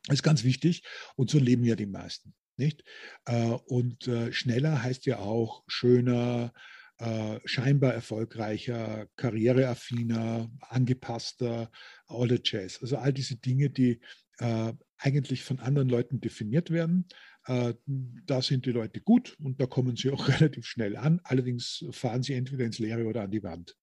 [0.08, 0.82] ist ganz wichtig.
[1.16, 2.34] Und so leben ja die meisten.
[2.56, 2.84] Nicht?
[3.26, 6.52] Äh, und äh, schneller heißt ja auch schöner,
[6.98, 11.70] äh, scheinbar erfolgreicher, karriereaffiner, angepasster,
[12.06, 12.78] all the jazz.
[12.80, 14.00] Also all diese Dinge, die
[14.98, 17.08] eigentlich von anderen Leuten definiert werden.
[17.48, 21.20] Da sind die Leute gut und da kommen sie auch relativ schnell an.
[21.24, 23.76] Allerdings fahren sie entweder ins Leere oder an die Wand.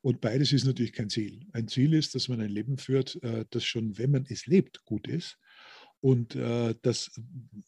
[0.00, 1.46] Und beides ist natürlich kein Ziel.
[1.52, 4.84] Ein Ziel ist, dass man ein Leben führt, äh, das schon, wenn man es lebt,
[4.84, 5.38] gut ist
[6.00, 7.10] und äh, das,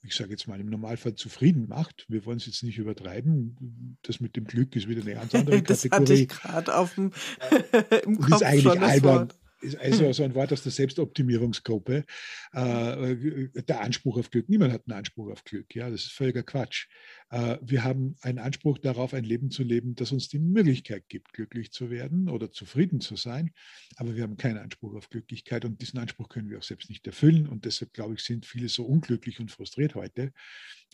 [0.02, 2.06] ich sage jetzt mal, im Normalfall zufrieden macht.
[2.08, 3.98] Wir wollen es jetzt nicht übertreiben.
[4.02, 6.02] Das mit dem Glück ist wieder eine ganz andere das Kategorie.
[6.02, 7.12] Hatte ich gerade auf dem
[8.04, 9.28] im Kopf ist eigentlich albern
[9.62, 12.04] ist also so ein Wort aus der Selbstoptimierungsgruppe.
[12.52, 13.16] Äh,
[13.62, 14.48] der Anspruch auf Glück.
[14.48, 15.74] Niemand hat einen Anspruch auf Glück.
[15.74, 16.88] Ja, das ist völliger Quatsch.
[17.30, 21.32] Äh, wir haben einen Anspruch darauf, ein Leben zu leben, das uns die Möglichkeit gibt,
[21.32, 23.52] glücklich zu werden oder zufrieden zu sein.
[23.96, 27.06] Aber wir haben keinen Anspruch auf Glücklichkeit und diesen Anspruch können wir auch selbst nicht
[27.06, 27.46] erfüllen.
[27.46, 30.32] Und deshalb, glaube ich, sind viele so unglücklich und frustriert heute,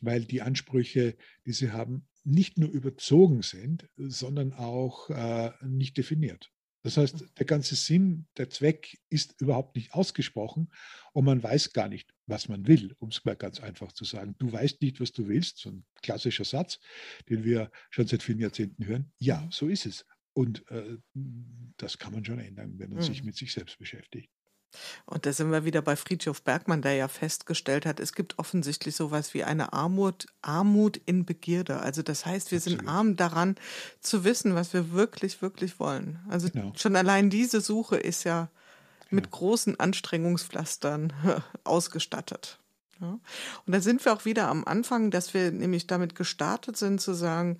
[0.02, 1.16] weil die Ansprüche,
[1.46, 6.50] die sie haben, nicht nur überzogen sind, sondern auch äh, nicht definiert.
[6.82, 10.70] Das heißt, der ganze Sinn, der Zweck ist überhaupt nicht ausgesprochen
[11.12, 14.36] und man weiß gar nicht, was man will, um es mal ganz einfach zu sagen.
[14.38, 16.78] Du weißt nicht, was du willst, so ein klassischer Satz,
[17.28, 19.12] den wir schon seit vielen Jahrzehnten hören.
[19.18, 20.04] Ja, so ist es.
[20.34, 20.98] Und äh,
[21.78, 23.06] das kann man schon ändern, wenn man mhm.
[23.06, 24.30] sich mit sich selbst beschäftigt.
[25.06, 28.96] Und da sind wir wieder bei Friedhof Bergmann, der ja festgestellt hat, es gibt offensichtlich
[28.96, 31.80] sowas wie eine Armut, Armut in Begierde.
[31.80, 32.80] Also das heißt, wir Absolut.
[32.80, 33.56] sind arm daran
[34.00, 36.18] zu wissen, was wir wirklich, wirklich wollen.
[36.28, 36.72] Also genau.
[36.76, 38.48] schon allein diese Suche ist ja
[39.10, 39.30] mit ja.
[39.30, 41.12] großen Anstrengungspflastern
[41.64, 42.58] ausgestattet.
[43.00, 43.18] Ja.
[43.66, 47.14] Und da sind wir auch wieder am Anfang, dass wir nämlich damit gestartet sind zu
[47.14, 47.58] sagen,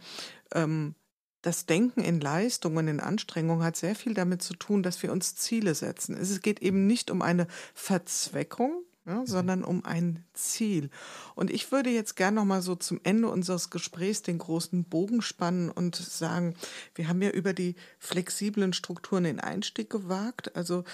[0.53, 0.95] ähm,
[1.43, 5.13] das Denken in Leistung und in Anstrengung hat sehr viel damit zu tun, dass wir
[5.13, 6.17] uns Ziele setzen.
[6.17, 9.27] Es geht eben nicht um eine Verzweckung, ja, mhm.
[9.27, 10.91] sondern um ein Ziel.
[11.35, 15.23] Und ich würde jetzt gerne noch mal so zum Ende unseres Gesprächs den großen Bogen
[15.23, 16.55] spannen und sagen,
[16.95, 20.55] wir haben ja über die flexiblen Strukturen den Einstieg gewagt.
[20.57, 20.85] Also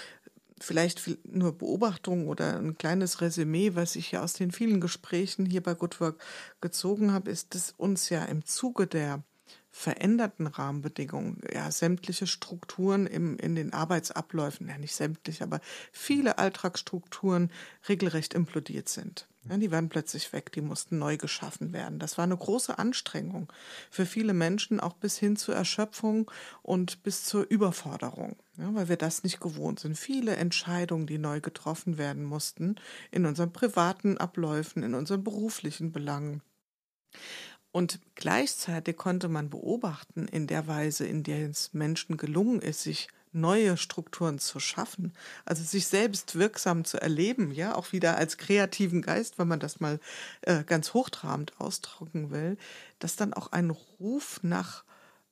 [0.59, 5.61] vielleicht nur Beobachtung oder ein kleines Resümee, was ich ja aus den vielen Gesprächen hier
[5.61, 6.23] bei Good Work
[6.61, 9.23] gezogen habe, ist, dass uns ja im Zuge der
[9.77, 15.59] veränderten Rahmenbedingungen, ja, sämtliche Strukturen im, in den Arbeitsabläufen, ja nicht sämtliche, aber
[15.91, 17.51] viele Alltagsstrukturen
[17.89, 19.27] regelrecht implodiert sind.
[19.49, 21.99] Ja, die waren plötzlich weg, die mussten neu geschaffen werden.
[21.99, 23.51] Das war eine große Anstrengung
[23.91, 28.97] für viele Menschen, auch bis hin zur Erschöpfung und bis zur Überforderung, ja, weil wir
[28.97, 29.97] das nicht gewohnt sind.
[29.97, 32.77] Viele Entscheidungen, die neu getroffen werden mussten,
[33.11, 36.41] in unseren privaten Abläufen, in unseren beruflichen Belangen.
[37.75, 43.09] Und gleichzeitig konnte man beobachten, in der Weise, in der es Menschen gelungen ist, sich
[43.33, 45.11] neue Strukturen zu schaffen,
[45.43, 49.81] also sich selbst wirksam zu erleben, ja, auch wieder als kreativen Geist, wenn man das
[49.81, 49.99] mal
[50.43, 52.57] äh, ganz hochtrabend ausdrücken will,
[52.99, 54.85] dass dann auch ein Ruf nach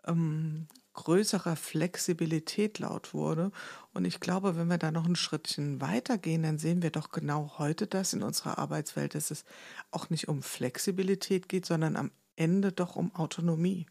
[0.05, 3.53] ähm, größerer Flexibilität laut wurde.
[3.93, 7.53] Und ich glaube, wenn wir da noch ein Schrittchen weitergehen, dann sehen wir doch genau
[7.57, 9.45] heute das in unserer Arbeitswelt, dass es
[9.91, 13.85] auch nicht um Flexibilität geht, sondern am Ende doch um Autonomie.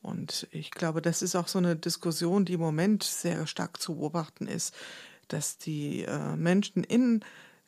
[0.00, 3.96] Und ich glaube, das ist auch so eine Diskussion, die im Moment sehr stark zu
[3.96, 4.74] beobachten ist,
[5.28, 7.24] dass die äh, Menschen in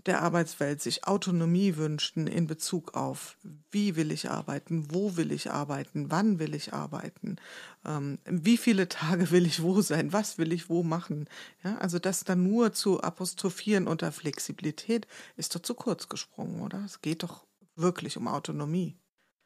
[0.06, 3.36] der Arbeitswelt sich Autonomie wünschten in Bezug auf,
[3.70, 7.36] wie will ich arbeiten, wo will ich arbeiten, wann will ich arbeiten,
[7.84, 11.28] ähm, wie viele Tage will ich wo sein, was will ich wo machen.
[11.62, 15.06] Ja, also das dann nur zu apostrophieren unter Flexibilität
[15.36, 16.82] ist doch zu kurz gesprungen, oder?
[16.84, 17.44] Es geht doch
[17.76, 18.96] wirklich um Autonomie.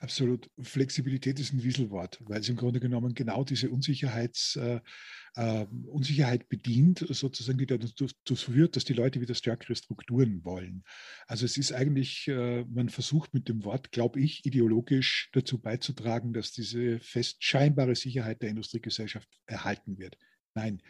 [0.05, 0.50] Absolut.
[0.61, 4.80] Flexibilität ist ein Wieselwort, weil es im Grunde genommen genau diese Unsicherheits, äh,
[5.34, 10.84] äh, Unsicherheit bedient, sozusagen, die dazu führt, dass die Leute wieder stärkere Strukturen wollen.
[11.26, 16.34] Also es ist eigentlich, äh, man versucht mit dem Wort, glaube ich, ideologisch dazu beizutragen,
[16.34, 20.18] dass diese fest scheinbare Sicherheit der Industriegesellschaft erhalten wird.
[20.55, 20.82] Nein,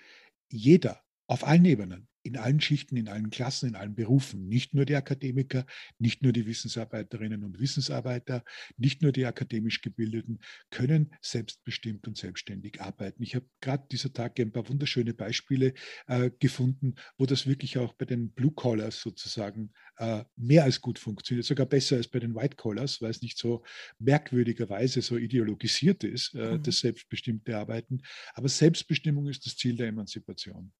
[0.50, 4.48] jeder auf allen Ebenen, in allen Schichten, in allen Klassen, in allen Berufen.
[4.48, 5.66] Nicht nur die Akademiker,
[5.98, 8.42] nicht nur die Wissensarbeiterinnen und Wissensarbeiter,
[8.78, 13.22] nicht nur die akademisch Gebildeten können selbstbestimmt und selbstständig arbeiten.
[13.22, 15.74] Ich habe gerade dieser Tage ein paar wunderschöne Beispiele
[16.06, 20.98] äh, gefunden, wo das wirklich auch bei den Blue Collars sozusagen äh, mehr als gut
[20.98, 23.62] funktioniert, sogar besser als bei den White Collars, weil es nicht so
[23.98, 26.62] merkwürdigerweise so ideologisiert ist, äh, mhm.
[26.62, 28.00] das selbstbestimmte Arbeiten.
[28.32, 30.72] Aber Selbstbestimmung ist das Ziel der Emanzipation.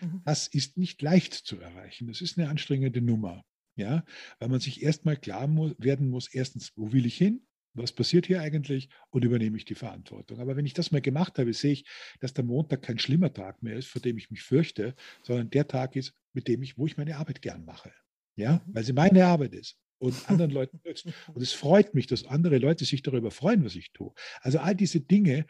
[0.00, 0.22] Mhm.
[0.24, 2.06] Das ist nicht leicht zu erreichen.
[2.06, 3.44] Das ist eine anstrengende Nummer.
[3.76, 4.04] Ja,
[4.38, 7.44] weil man sich erstmal klar muss, werden muss, erstens, wo will ich hin?
[7.72, 8.88] Was passiert hier eigentlich?
[9.10, 10.38] Und übernehme ich die Verantwortung.
[10.38, 11.84] Aber wenn ich das mal gemacht habe, sehe ich,
[12.20, 14.94] dass der Montag kein schlimmer Tag mehr ist, vor dem ich mich fürchte,
[15.24, 17.92] sondern der Tag ist, mit dem ich, wo ich meine Arbeit gern mache.
[18.36, 18.74] Ja, mhm.
[18.74, 21.06] weil sie meine Arbeit ist und anderen Leuten nützt.
[21.32, 24.12] Und es freut mich, dass andere Leute sich darüber freuen, was ich tue.
[24.40, 25.46] Also all diese Dinge,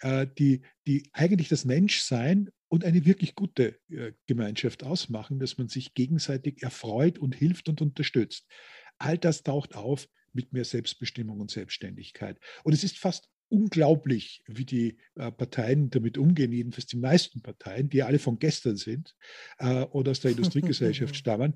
[0.00, 5.68] äh, die, die eigentlich das Menschsein und eine wirklich gute äh, Gemeinschaft ausmachen, dass man
[5.68, 8.46] sich gegenseitig erfreut und hilft und unterstützt.
[8.98, 12.38] All das taucht auf mit mehr Selbstbestimmung und Selbstständigkeit.
[12.64, 17.88] Und es ist fast unglaublich, wie die äh, Parteien damit umgehen, jedenfalls die meisten Parteien,
[17.88, 19.14] die alle von gestern sind
[19.58, 21.54] äh, oder aus der Industriegesellschaft stammen,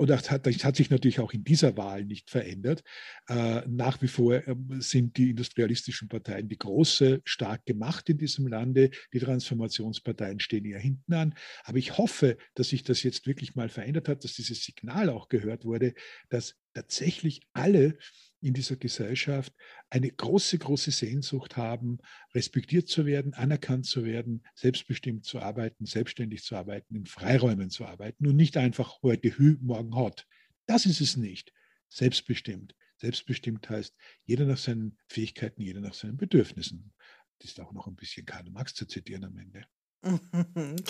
[0.00, 2.82] und das hat, das hat, sich natürlich auch in dieser Wahl nicht verändert.
[3.28, 8.46] Äh, nach wie vor äh, sind die industrialistischen Parteien die große, stark gemacht in diesem
[8.46, 8.88] Lande.
[9.12, 11.34] Die Transformationsparteien stehen eher hinten an.
[11.64, 15.28] Aber ich hoffe, dass sich das jetzt wirklich mal verändert hat, dass dieses Signal auch
[15.28, 15.92] gehört wurde,
[16.30, 17.98] dass tatsächlich alle
[18.40, 19.54] in dieser Gesellschaft
[19.90, 21.98] eine große, große Sehnsucht haben,
[22.34, 27.84] respektiert zu werden, anerkannt zu werden, selbstbestimmt zu arbeiten, selbstständig zu arbeiten, in Freiräumen zu
[27.84, 30.26] arbeiten und nicht einfach heute hü, morgen hot.
[30.66, 31.52] Das ist es nicht.
[31.88, 32.74] Selbstbestimmt.
[32.96, 36.92] Selbstbestimmt heißt, jeder nach seinen Fähigkeiten, jeder nach seinen Bedürfnissen.
[37.38, 39.64] Das ist auch noch ein bisschen Karl Marx zu zitieren am Ende.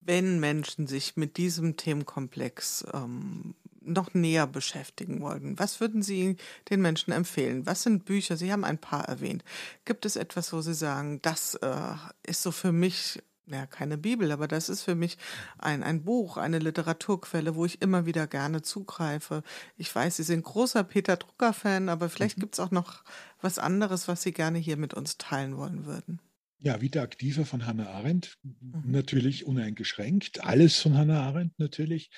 [0.00, 3.54] Wenn Menschen sich mit diesem Themenkomplex ähm,
[3.84, 6.36] noch näher beschäftigen wollten, was würden Sie
[6.70, 7.66] den Menschen empfehlen?
[7.66, 8.36] Was sind Bücher?
[8.36, 9.44] Sie haben ein paar erwähnt.
[9.84, 14.32] Gibt es etwas, wo Sie sagen, das äh, ist so für mich, ja, keine Bibel,
[14.32, 15.18] aber das ist für mich
[15.58, 19.42] ein, ein Buch, eine Literaturquelle, wo ich immer wieder gerne zugreife.
[19.76, 22.42] Ich weiß, Sie sind großer Peter Drucker-Fan, aber vielleicht mhm.
[22.42, 23.02] gibt es auch noch
[23.40, 26.20] was anderes, was Sie gerne hier mit uns teilen wollen würden.
[26.64, 28.82] Ja, wieder aktiver von Hannah Arendt, mhm.
[28.84, 30.44] natürlich uneingeschränkt.
[30.44, 32.08] Alles von Hannah Arendt natürlich.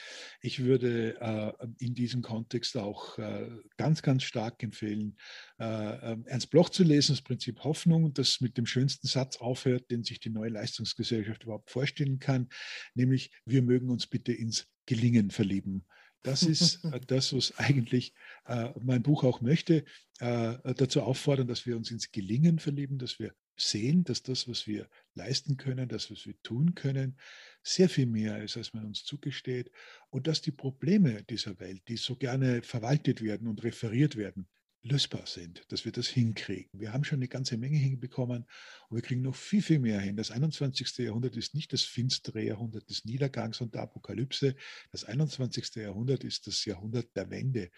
[0.42, 5.16] Ich würde äh, in diesem Kontext auch äh, ganz, ganz stark empfehlen,
[5.58, 5.64] äh,
[6.12, 10.04] ähm, Ernst Bloch zu lesen, das Prinzip Hoffnung, das mit dem schönsten Satz aufhört, den
[10.04, 12.50] sich die neue Leistungsgesellschaft überhaupt vorstellen kann,
[12.94, 15.86] nämlich wir mögen uns bitte ins Gelingen verlieben.
[16.22, 18.12] Das ist äh, das, was eigentlich
[18.44, 19.84] äh, mein Buch auch möchte,
[20.18, 24.66] äh, dazu auffordern, dass wir uns ins Gelingen verlieben, dass wir sehen, dass das, was
[24.66, 27.16] wir leisten können, das, was wir tun können,
[27.62, 29.70] sehr viel mehr ist, als man uns zugesteht.
[30.10, 34.48] Und dass die Probleme dieser Welt, die so gerne verwaltet werden und referiert werden,
[34.84, 36.68] lösbar sind, dass wir das hinkriegen.
[36.78, 38.44] Wir haben schon eine ganze Menge hinbekommen
[38.88, 40.16] und wir kriegen noch viel, viel mehr hin.
[40.16, 40.98] Das 21.
[40.98, 44.54] Jahrhundert ist nicht das finstere Jahrhundert des Niedergangs und der Apokalypse.
[44.92, 45.76] Das 21.
[45.76, 47.70] Jahrhundert ist das Jahrhundert der Wende,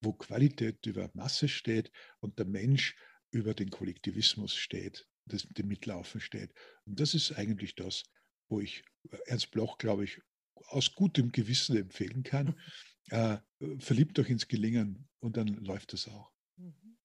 [0.00, 2.96] wo Qualität über Masse steht und der Mensch
[3.30, 6.52] über den Kollektivismus steht, das mit dem Mitlaufen steht.
[6.84, 8.04] Und das ist eigentlich das,
[8.48, 10.20] wo ich äh, Ernst Bloch, glaube ich,
[10.66, 12.58] aus gutem Gewissen empfehlen kann.
[13.08, 13.38] Äh,
[13.78, 16.32] verliebt euch ins Gelingen und dann läuft es auch.
[16.56, 16.98] Mhm.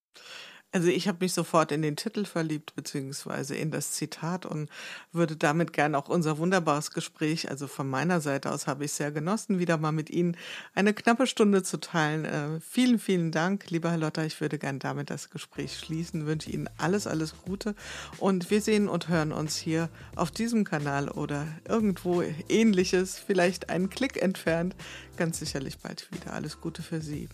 [0.75, 4.69] Also ich habe mich sofort in den Titel verliebt, beziehungsweise in das Zitat und
[5.13, 9.09] würde damit gerne auch unser wunderbares Gespräch, also von meiner Seite aus habe ich sehr
[9.13, 10.35] genossen, wieder mal mit Ihnen
[10.73, 12.25] eine knappe Stunde zu teilen.
[12.25, 14.25] Äh, vielen, vielen Dank, lieber Herr Lotter.
[14.25, 17.73] Ich würde gerne damit das Gespräch schließen, wünsche Ihnen alles, alles Gute
[18.17, 23.89] und wir sehen und hören uns hier auf diesem Kanal oder irgendwo ähnliches, vielleicht einen
[23.89, 24.75] Klick entfernt,
[25.15, 26.33] ganz sicherlich bald wieder.
[26.33, 27.29] Alles Gute für Sie.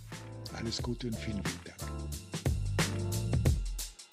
[0.53, 2.30] Alles Gute und vielen, vielen Dank.